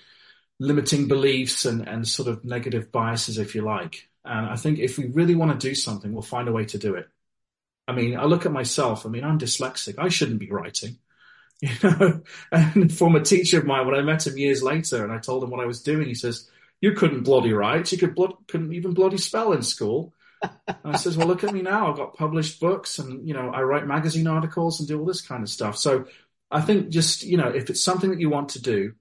[0.60, 4.08] limiting beliefs and and sort of negative biases, if you like.
[4.24, 6.78] And I think if we really want to do something, we'll find a way to
[6.78, 7.08] do it.
[7.88, 9.06] I mean, I look at myself.
[9.06, 9.94] I mean, I'm dyslexic.
[9.98, 10.98] I shouldn't be writing.
[11.60, 15.18] You know, and former teacher of mine, when I met him years later and I
[15.18, 16.48] told him what I was doing, he says,
[16.80, 17.90] you couldn't bloody write.
[17.90, 20.14] You could blood, couldn't even bloody spell in school.
[20.40, 21.90] and I says, well, look at me now.
[21.90, 25.20] I've got published books and, you know, I write magazine articles and do all this
[25.20, 25.76] kind of stuff.
[25.76, 26.06] So
[26.48, 28.92] I think just, you know, if it's something that you want to do,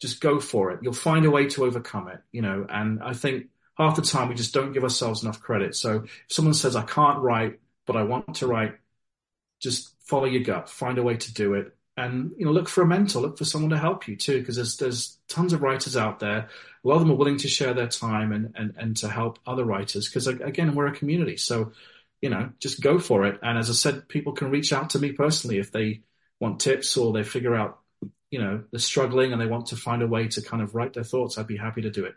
[0.00, 0.80] just go for it.
[0.82, 3.46] You'll find a way to overcome it, you know, and I think
[3.76, 5.74] half the time we just don't give ourselves enough credit.
[5.74, 8.76] So if someone says, I can't write, but I want to write,
[9.60, 12.82] just follow your gut, find a way to do it and you know look for
[12.82, 15.96] a mentor look for someone to help you too because there's there's tons of writers
[15.96, 16.48] out there
[16.84, 19.38] a lot of them are willing to share their time and and, and to help
[19.46, 21.72] other writers because again we're a community so
[22.20, 24.98] you know just go for it and as i said people can reach out to
[24.98, 26.00] me personally if they
[26.38, 27.79] want tips or they figure out
[28.30, 30.92] you know they're struggling and they want to find a way to kind of write
[30.92, 32.14] their thoughts i'd be happy to do it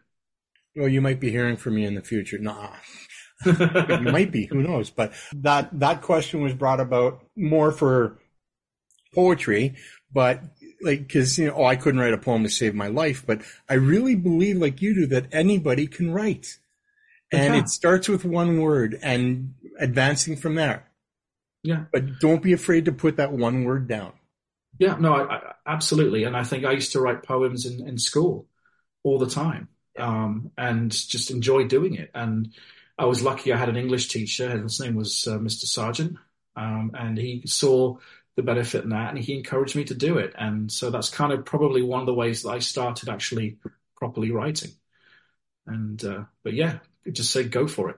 [0.76, 2.70] well you might be hearing from me in the future nah
[3.46, 8.18] you might be who knows but that that question was brought about more for
[9.14, 9.76] poetry,
[10.12, 10.42] but
[10.82, 13.42] like, cause, you know, oh, I couldn't write a poem to save my life, but
[13.70, 16.58] I really believe like you do that anybody can write.
[17.32, 17.62] And yeah.
[17.62, 20.88] it starts with one word and advancing from there.
[21.64, 21.86] Yeah.
[21.92, 24.14] But don't be afraid to put that one word down.
[24.84, 26.26] Yeah, no, I, I, absolutely.
[26.26, 28.48] And I think I used to write poems in, in school
[29.02, 32.12] all the time um, and just enjoy doing it.
[32.14, 32.54] And
[32.98, 35.66] I was lucky I had an English teacher, his name was uh, Mr.
[35.68, 36.18] Sargent.
[36.58, 37.96] Um, and he saw
[38.36, 40.34] the benefit in that, and he encouraged me to do it.
[40.38, 43.60] And so that's kind of probably one of the ways that I started actually
[43.96, 44.72] properly writing.
[45.66, 46.80] And uh, but yeah,
[47.10, 47.96] just say go for it.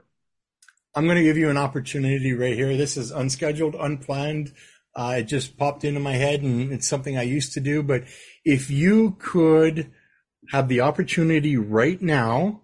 [0.94, 2.78] I'm going to give you an opportunity right here.
[2.78, 4.54] This is unscheduled, unplanned.
[4.96, 7.84] Uh, it just popped into my head, and it's something I used to do.
[7.84, 8.06] But
[8.46, 9.92] if you could
[10.52, 12.62] have the opportunity right now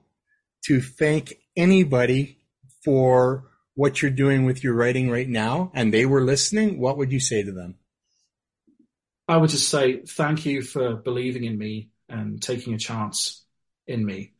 [0.66, 2.38] to thank anybody
[2.84, 7.12] for what you're doing with your writing right now and they were listening, what would
[7.12, 7.76] you say to them?
[9.28, 13.44] I would just say thank you for believing in me and taking a chance
[13.88, 14.34] in me.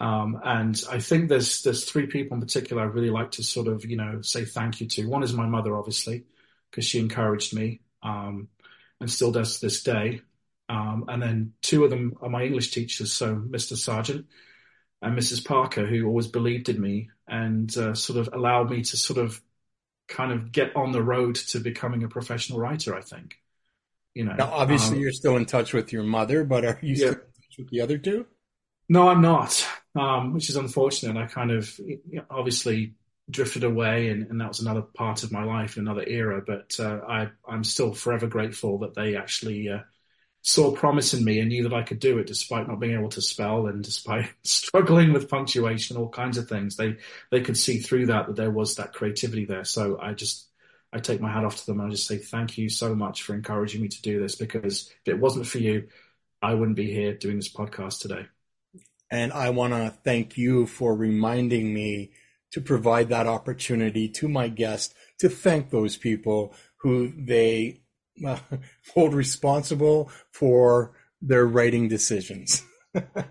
[0.00, 3.66] Um, and I think there's there's three people in particular I really like to sort
[3.66, 5.06] of you know say thank you to.
[5.06, 6.24] One is my mother, obviously,
[6.70, 8.48] because she encouraged me um,
[9.00, 10.20] and still does to this day.
[10.68, 13.76] Um, and then two of them are my English teachers, so Mr.
[13.76, 14.26] Sargent
[15.02, 15.44] and Mrs.
[15.44, 19.40] Parker, who always believed in me and uh, sort of allowed me to sort of
[20.08, 22.94] kind of get on the road to becoming a professional writer.
[22.94, 23.36] I think,
[24.14, 24.34] you know.
[24.34, 26.96] Now, obviously, um, you're still in touch with your mother, but are you yeah.
[26.96, 28.26] still in touch with the other two?
[28.88, 31.20] No, I'm not, um, which is unfortunate.
[31.20, 31.78] I kind of
[32.30, 32.94] obviously
[33.30, 36.42] drifted away, and, and, that was another part of my life, another era.
[36.46, 39.80] But uh, I, I'm still forever grateful that they actually uh,
[40.42, 43.08] saw promise in me and knew that I could do it despite not being able
[43.10, 46.76] to spell and despite struggling with punctuation, all kinds of things.
[46.76, 46.96] They
[47.30, 49.64] they could see through that that there was that creativity there.
[49.64, 50.46] So I just
[50.92, 53.22] I take my hat off to them and I just say thank you so much
[53.22, 55.88] for encouraging me to do this because if it wasn't for you,
[56.40, 58.26] I wouldn't be here doing this podcast today.
[59.10, 62.12] And I want to thank you for reminding me
[62.56, 67.82] to provide that opportunity to my guest to thank those people who they
[68.26, 68.38] uh,
[68.94, 72.62] hold responsible for their writing decisions,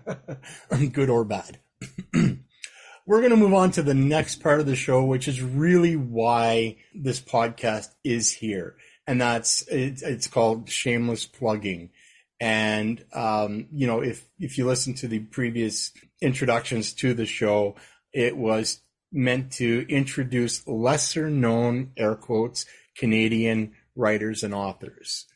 [0.92, 1.58] good or bad.
[2.14, 5.96] we're going to move on to the next part of the show, which is really
[5.96, 8.76] why this podcast is here.
[9.08, 11.90] And that's, it's, it's called shameless plugging.
[12.38, 15.90] And, um, you know, if, if you listen to the previous
[16.22, 17.74] introductions to the show,
[18.12, 18.82] it was
[19.12, 25.26] meant to introduce lesser known air quotes Canadian writers and authors.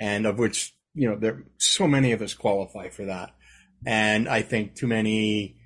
[0.00, 3.34] And of which, you know, there so many of us qualify for that.
[3.86, 5.56] And I think too many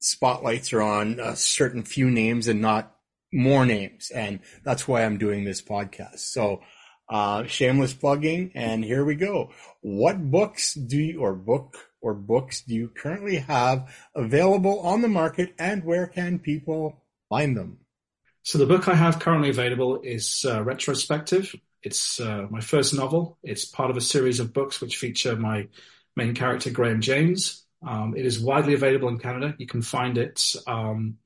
[0.00, 2.94] spotlights are on a certain few names and not
[3.32, 4.10] more names.
[4.10, 6.18] And that's why I'm doing this podcast.
[6.18, 6.60] So,
[7.08, 8.52] uh, shameless plugging.
[8.54, 9.50] And here we go.
[9.80, 15.08] What books do you, or book or books do you currently have available on the
[15.08, 17.78] market and where can people find them?
[18.42, 21.54] So the book I have currently available is uh, Retrospective.
[21.82, 23.38] It's uh, my first novel.
[23.42, 25.68] It's part of a series of books which feature my
[26.14, 27.64] main character, Graham James.
[27.86, 29.54] Um, it is widely available in Canada.
[29.58, 31.18] You can find it um,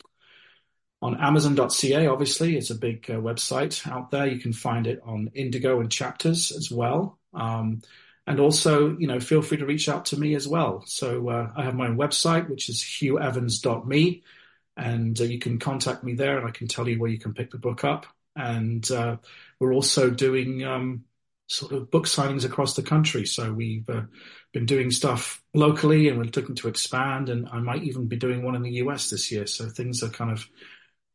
[1.01, 2.07] on Amazon.ca.
[2.07, 4.27] Obviously, it's a big uh, website out there.
[4.27, 7.19] You can find it on Indigo and Chapters as well.
[7.35, 7.83] Um,
[8.27, 10.85] and also, you know, feel free to reach out to me as well.
[10.87, 14.23] So uh, I have my own website, which is huwevans.me,
[14.77, 17.33] and uh, you can contact me there, and I can tell you where you can
[17.33, 18.07] pick the book up.
[18.37, 19.17] And uh,
[19.59, 21.05] we're also doing um,
[21.49, 23.27] sort of book signings across the country.
[23.27, 24.03] So we've uh,
[24.53, 27.31] been doing stuff locally and we're looking to expand.
[27.31, 29.47] And I might even be doing one in the US this year.
[29.47, 30.47] So things are kind of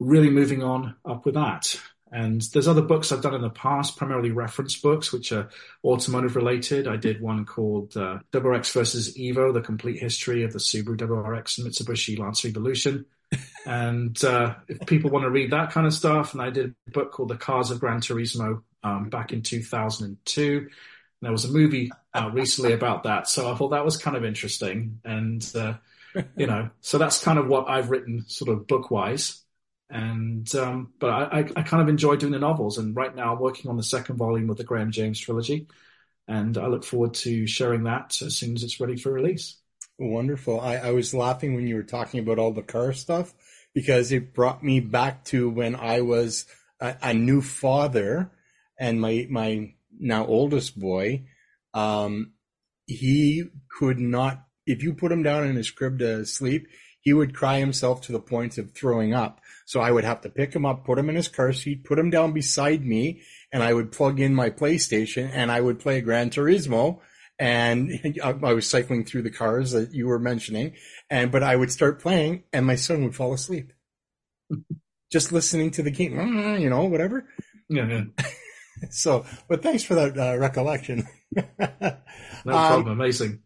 [0.03, 1.79] really moving on up with that.
[2.11, 5.49] And there's other books I've done in the past, primarily reference books, which are
[5.83, 6.87] automotive related.
[6.87, 11.57] I did one called uh, WRX versus Evo, the complete history of the Subaru WRX
[11.57, 13.05] and Mitsubishi Lancer Evolution.
[13.65, 16.91] and uh, if people want to read that kind of stuff, and I did a
[16.91, 20.69] book called The Cars of Gran Turismo um, back in 2002.
[21.21, 24.23] There was a movie out recently about that, so I thought that was kind of
[24.23, 24.99] interesting.
[25.03, 25.75] And uh,
[26.35, 29.42] you know, so that's kind of what I've written, sort of book wise.
[29.89, 33.39] And um, but I, I, kind of enjoy doing the novels, and right now I'm
[33.39, 35.67] working on the second volume of the Graham James trilogy,
[36.27, 39.57] and I look forward to sharing that as soon as it's ready for release.
[39.99, 40.59] Wonderful.
[40.59, 43.33] I, I was laughing when you were talking about all the car stuff
[43.73, 46.45] because it brought me back to when I was
[46.79, 48.31] a, a new father
[48.79, 51.25] and my my now oldest boy,
[51.73, 52.33] um,
[52.85, 54.45] he could not.
[54.65, 56.67] If you put him down in his crib to sleep,
[57.01, 59.41] he would cry himself to the point of throwing up.
[59.65, 61.99] So I would have to pick him up, put him in his car seat, put
[61.99, 66.01] him down beside me, and I would plug in my PlayStation and I would play
[66.01, 66.99] Gran Turismo.
[67.39, 67.91] And
[68.23, 70.75] I was cycling through the cars that you were mentioning,
[71.09, 73.73] and but I would start playing, and my son would fall asleep,
[75.11, 77.27] just listening to the game, you know, whatever.
[77.69, 77.87] Yeah.
[77.87, 78.25] yeah.
[78.91, 81.07] so, but thanks for that uh, recollection.
[81.35, 81.43] no
[82.45, 82.87] problem.
[82.87, 83.39] Um, Amazing.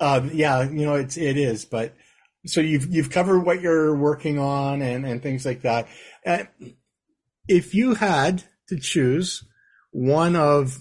[0.00, 1.94] Uh, yeah, you know, it's, it is, but
[2.46, 5.88] so you've, you've covered what you're working on and, and things like that.
[6.26, 6.44] Uh,
[7.48, 9.44] if you had to choose
[9.90, 10.78] one of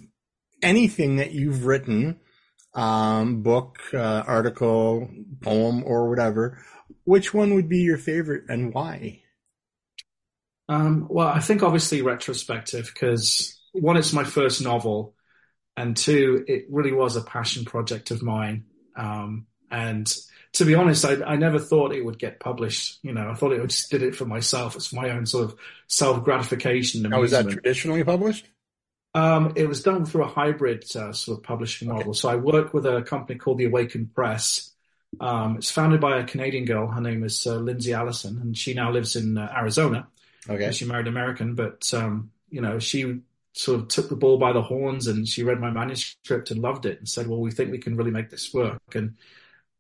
[0.64, 2.20] anything that you've written,
[2.74, 5.10] um, book, uh, article,
[5.42, 6.64] poem, or whatever,
[7.04, 9.22] which one would be your favorite and why?
[10.70, 15.16] Um, well, I think obviously retrospective because one, it's my first novel,
[15.76, 18.66] and two, it really was a passion project of mine.
[18.96, 20.14] Um, and
[20.62, 23.00] to be honest, I, I, never thought it would get published.
[23.02, 24.76] You know, I thought it would just did it for myself.
[24.76, 25.56] It's my own sort of
[25.88, 27.02] self gratification.
[27.02, 28.46] Now, was that traditionally published?
[29.16, 31.98] Um, it was done through a hybrid uh, sort of publishing okay.
[31.98, 32.14] model.
[32.14, 34.72] So I work with a company called the Awakened Press.
[35.20, 36.86] Um, it's founded by a Canadian girl.
[36.86, 40.08] Her name is uh, Lindsay Allison, and she now lives in uh, Arizona.
[40.48, 43.22] Okay, she married an American, but um, you know she
[43.54, 46.86] sort of took the ball by the horns and she read my manuscript and loved
[46.86, 48.80] it and said, well, we think we can really make this work.
[48.96, 49.16] And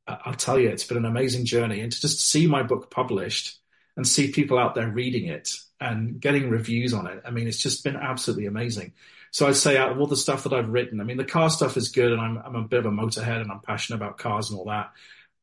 [0.07, 1.81] I'll tell you, it's been an amazing journey.
[1.81, 3.59] And to just see my book published
[3.95, 7.61] and see people out there reading it and getting reviews on it, I mean, it's
[7.61, 8.93] just been absolutely amazing.
[9.31, 11.49] So I'd say out of all the stuff that I've written, I mean, the car
[11.49, 14.17] stuff is good and I'm, I'm a bit of a motorhead and I'm passionate about
[14.17, 14.91] cars and all that.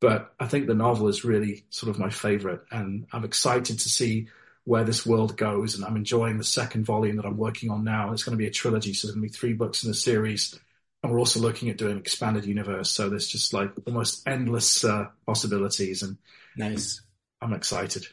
[0.01, 3.89] But I think the novel is really sort of my favorite and I'm excited to
[3.89, 4.29] see
[4.65, 5.75] where this world goes.
[5.75, 8.13] And I'm enjoying the second volume that I'm working on now.
[8.13, 9.95] It's going to be a trilogy, so there's going to be three books in the
[9.95, 10.59] series.
[11.03, 12.91] And we're also looking at doing expanded universe.
[12.91, 16.03] So there's just like almost endless uh, possibilities.
[16.03, 16.19] And
[16.57, 17.03] nice.
[17.41, 18.07] I'm excited.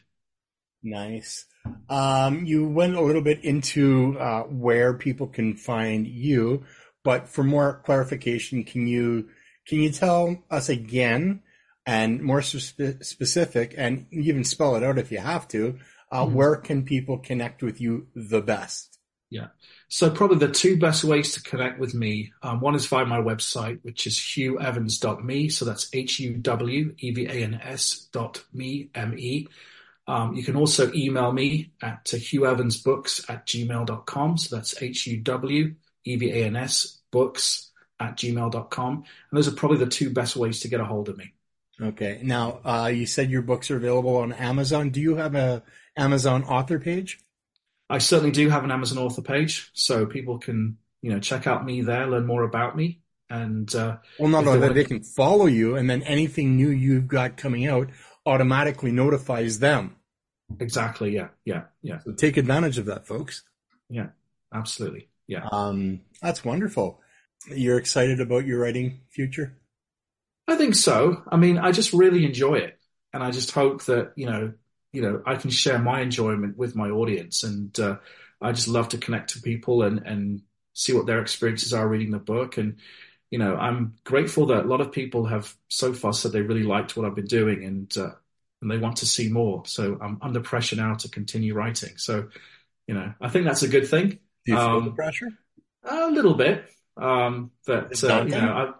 [0.82, 1.46] Nice.
[1.88, 6.64] Um, you went a little bit into uh, where people can find you,
[7.02, 9.28] but for more clarification, can you
[9.66, 11.42] can you tell us again
[11.86, 15.78] and more spe- specific, and even spell it out if you have to,
[16.10, 16.34] uh, mm-hmm.
[16.34, 18.98] where can people connect with you the best?
[19.30, 19.48] Yeah.
[19.88, 23.20] So probably the two best ways to connect with me, um, one is via my
[23.20, 25.48] website, which is huwevans.me.
[25.48, 26.48] So that's H-U-W-E-V-A-N-S
[28.12, 29.46] dot me, M-E.
[30.08, 34.38] Um, you can also email me at huwevansbooks at gmail.com.
[34.38, 35.76] So that's H-U-W-E-V-A-N-S
[37.10, 38.92] books at gmail.com.
[38.94, 41.32] And those are probably the two best ways to get a hold of me.
[41.80, 42.20] Okay.
[42.22, 44.90] Now, uh, you said your books are available on Amazon.
[44.90, 45.62] Do you have a
[45.96, 47.18] Amazon author page?
[47.88, 51.64] I certainly do have an Amazon author page, so people can, you know, check out
[51.64, 53.00] me there, learn more about me.
[53.28, 57.08] And, uh, well, not only that, they can follow you and then anything new you've
[57.08, 57.90] got coming out
[58.24, 59.96] automatically notifies them.
[60.60, 61.14] Exactly.
[61.14, 61.28] Yeah.
[61.44, 61.64] Yeah.
[61.82, 61.98] Yeah.
[62.04, 63.42] So take advantage of that, folks.
[63.88, 64.08] Yeah.
[64.52, 65.08] Absolutely.
[65.26, 65.48] Yeah.
[65.50, 67.00] Um, that's wonderful.
[67.48, 69.58] You're excited about your writing future?
[70.48, 71.22] I think so.
[71.28, 72.78] I mean, I just really enjoy it,
[73.12, 74.52] and I just hope that you know,
[74.96, 77.98] you know, I can share my enjoyment with my audience, and uh,
[78.40, 80.40] I just love to connect to people and and
[80.72, 82.78] see what their experiences are reading the book, and
[83.30, 86.62] you know, I'm grateful that a lot of people have so far said they really
[86.62, 88.12] liked what I've been doing, and uh,
[88.62, 89.64] and they want to see more.
[89.66, 91.98] So I'm under pressure now to continue writing.
[91.98, 92.28] So,
[92.86, 94.08] you know, I think that's a good thing.
[94.46, 95.28] Do you feel um, the pressure?
[95.84, 96.64] A little bit,
[96.96, 98.72] um, but uh, you know, I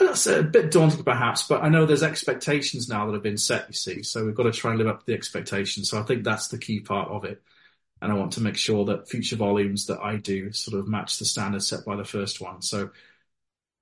[0.00, 3.68] that's a bit daunting perhaps, but I know there's expectations now that have been set,
[3.68, 5.90] you see, so we've got to try and live up to the expectations.
[5.90, 7.42] So I think that's the key part of it.
[8.00, 11.18] And I want to make sure that future volumes that I do sort of match
[11.18, 12.62] the standards set by the first one.
[12.62, 12.90] So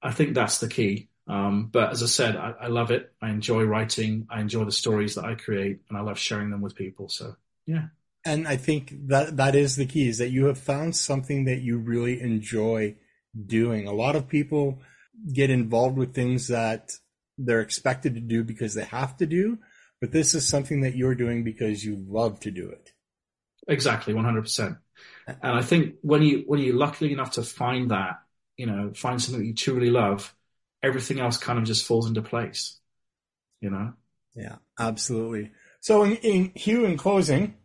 [0.03, 1.09] I think that's the key.
[1.27, 3.13] Um, but as I said, I, I, love it.
[3.21, 4.27] I enjoy writing.
[4.31, 7.09] I enjoy the stories that I create and I love sharing them with people.
[7.09, 7.37] So
[7.67, 7.87] yeah.
[8.25, 11.61] And I think that that is the key is that you have found something that
[11.61, 12.97] you really enjoy
[13.47, 13.87] doing.
[13.87, 14.81] A lot of people,
[15.33, 16.93] get involved with things that
[17.39, 19.59] they're expected to do because they have to do,
[20.01, 22.93] but this is something that you're doing because you love to do it.
[23.69, 24.79] Exactly, 100%.
[25.27, 28.21] And I think when you when you're lucky enough to find that,
[28.57, 30.35] you know, find something that you truly love,
[30.83, 32.79] everything else kind of just falls into place.
[33.61, 33.95] You know?
[34.35, 35.51] Yeah, absolutely.
[35.81, 37.57] So, in, in Huw, in closing,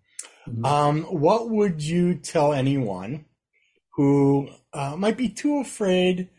[0.47, 0.65] mm-hmm.
[0.65, 3.25] um, what would you tell anyone
[3.95, 6.29] who uh, might be too afraid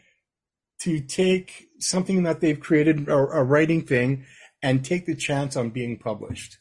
[0.82, 4.24] to take something that they've created, or a writing thing,
[4.62, 6.58] and take the chance on being published?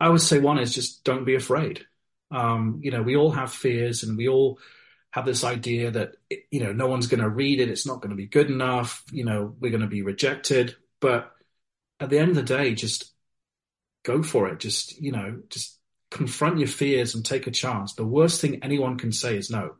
[0.00, 1.86] I would say one is just don't be afraid.
[2.30, 4.58] Um, you know, we all have fears and we all
[5.10, 6.16] have this idea that,
[6.50, 7.70] you know, no one's going to read it.
[7.70, 9.04] It's not going to be good enough.
[9.12, 10.74] You know, we're going to be rejected.
[11.00, 11.30] But
[12.00, 13.12] at the end of the day, just
[14.04, 14.58] go for it.
[14.58, 15.78] Just, you know, just
[16.10, 17.94] confront your fears and take a chance.
[17.94, 19.76] The worst thing anyone can say is no.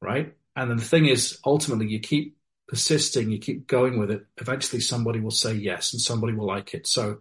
[0.00, 0.34] Right.
[0.58, 2.36] And then the thing is, ultimately, you keep
[2.66, 4.26] persisting, you keep going with it.
[4.38, 6.88] Eventually, somebody will say yes and somebody will like it.
[6.88, 7.18] So,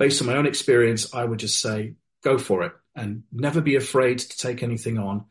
[0.00, 3.76] based on my own experience, I would just say go for it and never be
[3.76, 5.26] afraid to take anything on.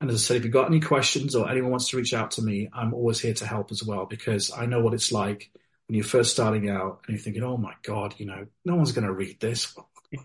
[0.00, 2.32] And as I said, if you've got any questions or anyone wants to reach out
[2.32, 5.52] to me, I'm always here to help as well because I know what it's like
[5.86, 8.90] when you're first starting out and you're thinking, oh my God, you know, no one's
[8.90, 9.76] going to read this.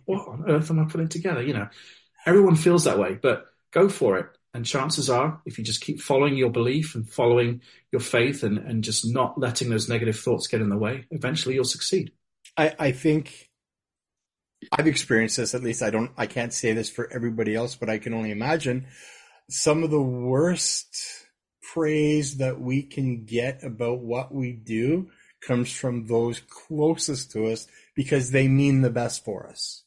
[0.05, 1.43] What on earth am I putting together?
[1.43, 1.69] You know,
[2.25, 4.37] everyone feels that way, but go for it.
[4.53, 8.57] And chances are, if you just keep following your belief and following your faith and,
[8.57, 12.11] and just not letting those negative thoughts get in the way, eventually you'll succeed.
[12.57, 13.49] I, I think
[14.71, 17.89] I've experienced this, at least I don't, I can't say this for everybody else, but
[17.89, 18.87] I can only imagine
[19.49, 20.97] some of the worst
[21.73, 25.09] praise that we can get about what we do
[25.41, 29.83] comes from those closest to us because they mean the best for us.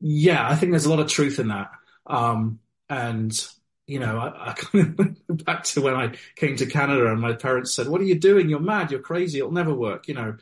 [0.00, 1.70] Yeah, I think there's a lot of truth in that.
[2.06, 3.32] Um, and,
[3.86, 7.20] you know, I, I kind of went back to when I came to Canada and
[7.20, 8.48] my parents said, what are you doing?
[8.48, 8.90] You're mad.
[8.90, 9.38] You're crazy.
[9.38, 10.36] It'll never work, you know.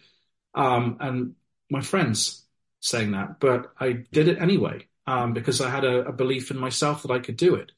[0.55, 1.35] Um, and
[1.71, 2.45] my friends
[2.81, 6.59] saying that, but I did it anyway, um, because I had a, a belief in
[6.59, 7.73] myself that I could do it.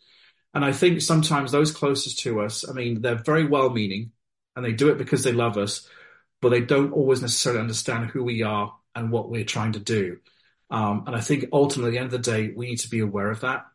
[0.55, 4.12] And I think sometimes those closest to us, I mean, they're very well meaning
[4.57, 5.89] and they do it because they love us,
[6.41, 10.19] but they don't always necessarily understand who we are and what we're trying to do.
[10.71, 13.01] Um, and I think ultimately, at the end of the day, we need to be
[13.01, 13.66] aware of that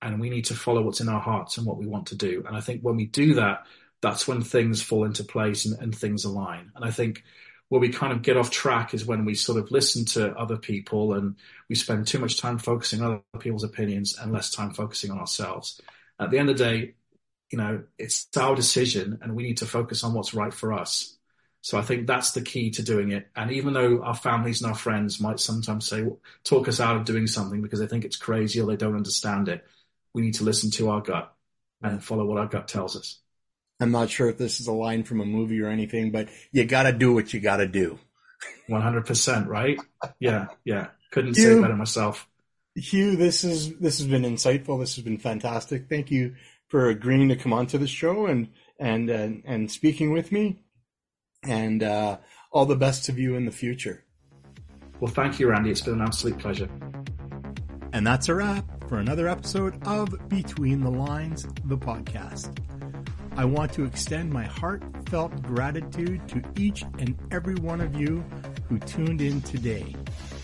[0.00, 2.44] and we need to follow what's in our hearts and what we want to do.
[2.46, 3.66] And I think when we do that,
[4.00, 6.70] that's when things fall into place and, and things align.
[6.76, 7.24] And I think
[7.68, 10.56] where we kind of get off track is when we sort of listen to other
[10.56, 11.36] people and
[11.68, 15.18] we spend too much time focusing on other people's opinions and less time focusing on
[15.18, 15.80] ourselves.
[16.18, 16.94] At the end of the day,
[17.50, 21.16] you know, it's our decision and we need to focus on what's right for us.
[21.60, 23.28] So I think that's the key to doing it.
[23.34, 26.04] And even though our families and our friends might sometimes say,
[26.44, 29.48] talk us out of doing something because they think it's crazy or they don't understand
[29.48, 29.64] it,
[30.18, 31.32] we need to listen to our gut
[31.80, 33.20] and follow what our gut tells us.
[33.78, 36.64] I'm not sure if this is a line from a movie or anything, but you
[36.64, 38.00] got to do what you got to do.
[38.68, 39.78] 100%, right?
[40.18, 40.88] Yeah, yeah.
[41.12, 42.26] Couldn't Huw, say better myself.
[42.76, 44.80] Huw, this is this has been insightful.
[44.80, 45.88] This has been fantastic.
[45.88, 46.34] Thank you
[46.66, 48.48] for agreeing to come onto the show and
[48.80, 50.64] and and, and speaking with me.
[51.44, 52.18] And uh,
[52.50, 54.04] all the best to you in the future.
[54.98, 55.70] Well, thank you, Randy.
[55.70, 56.68] It's been an absolute pleasure.
[57.92, 62.58] And that's a wrap for another episode of Between the Lines, the podcast.
[63.36, 68.24] I want to extend my heartfelt gratitude to each and every one of you
[68.68, 69.94] who tuned in today.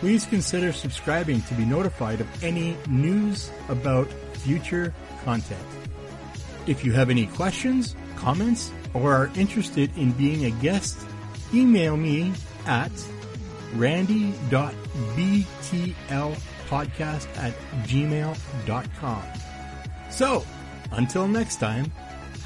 [0.01, 4.95] Please consider subscribing to be notified of any news about future
[5.25, 5.65] content.
[6.67, 10.99] If you have any questions, comments, or are interested in being a guest,
[11.55, 12.33] email me
[12.67, 12.93] at
[16.71, 17.53] randy.btlpodcast at
[17.85, 19.23] gmail.com.
[20.11, 20.45] So,
[20.93, 21.91] until next time,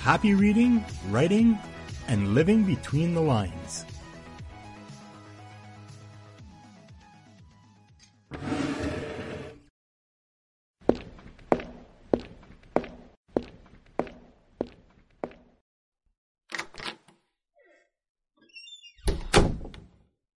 [0.01, 1.59] happy reading, writing,
[2.09, 3.85] and living between the lines.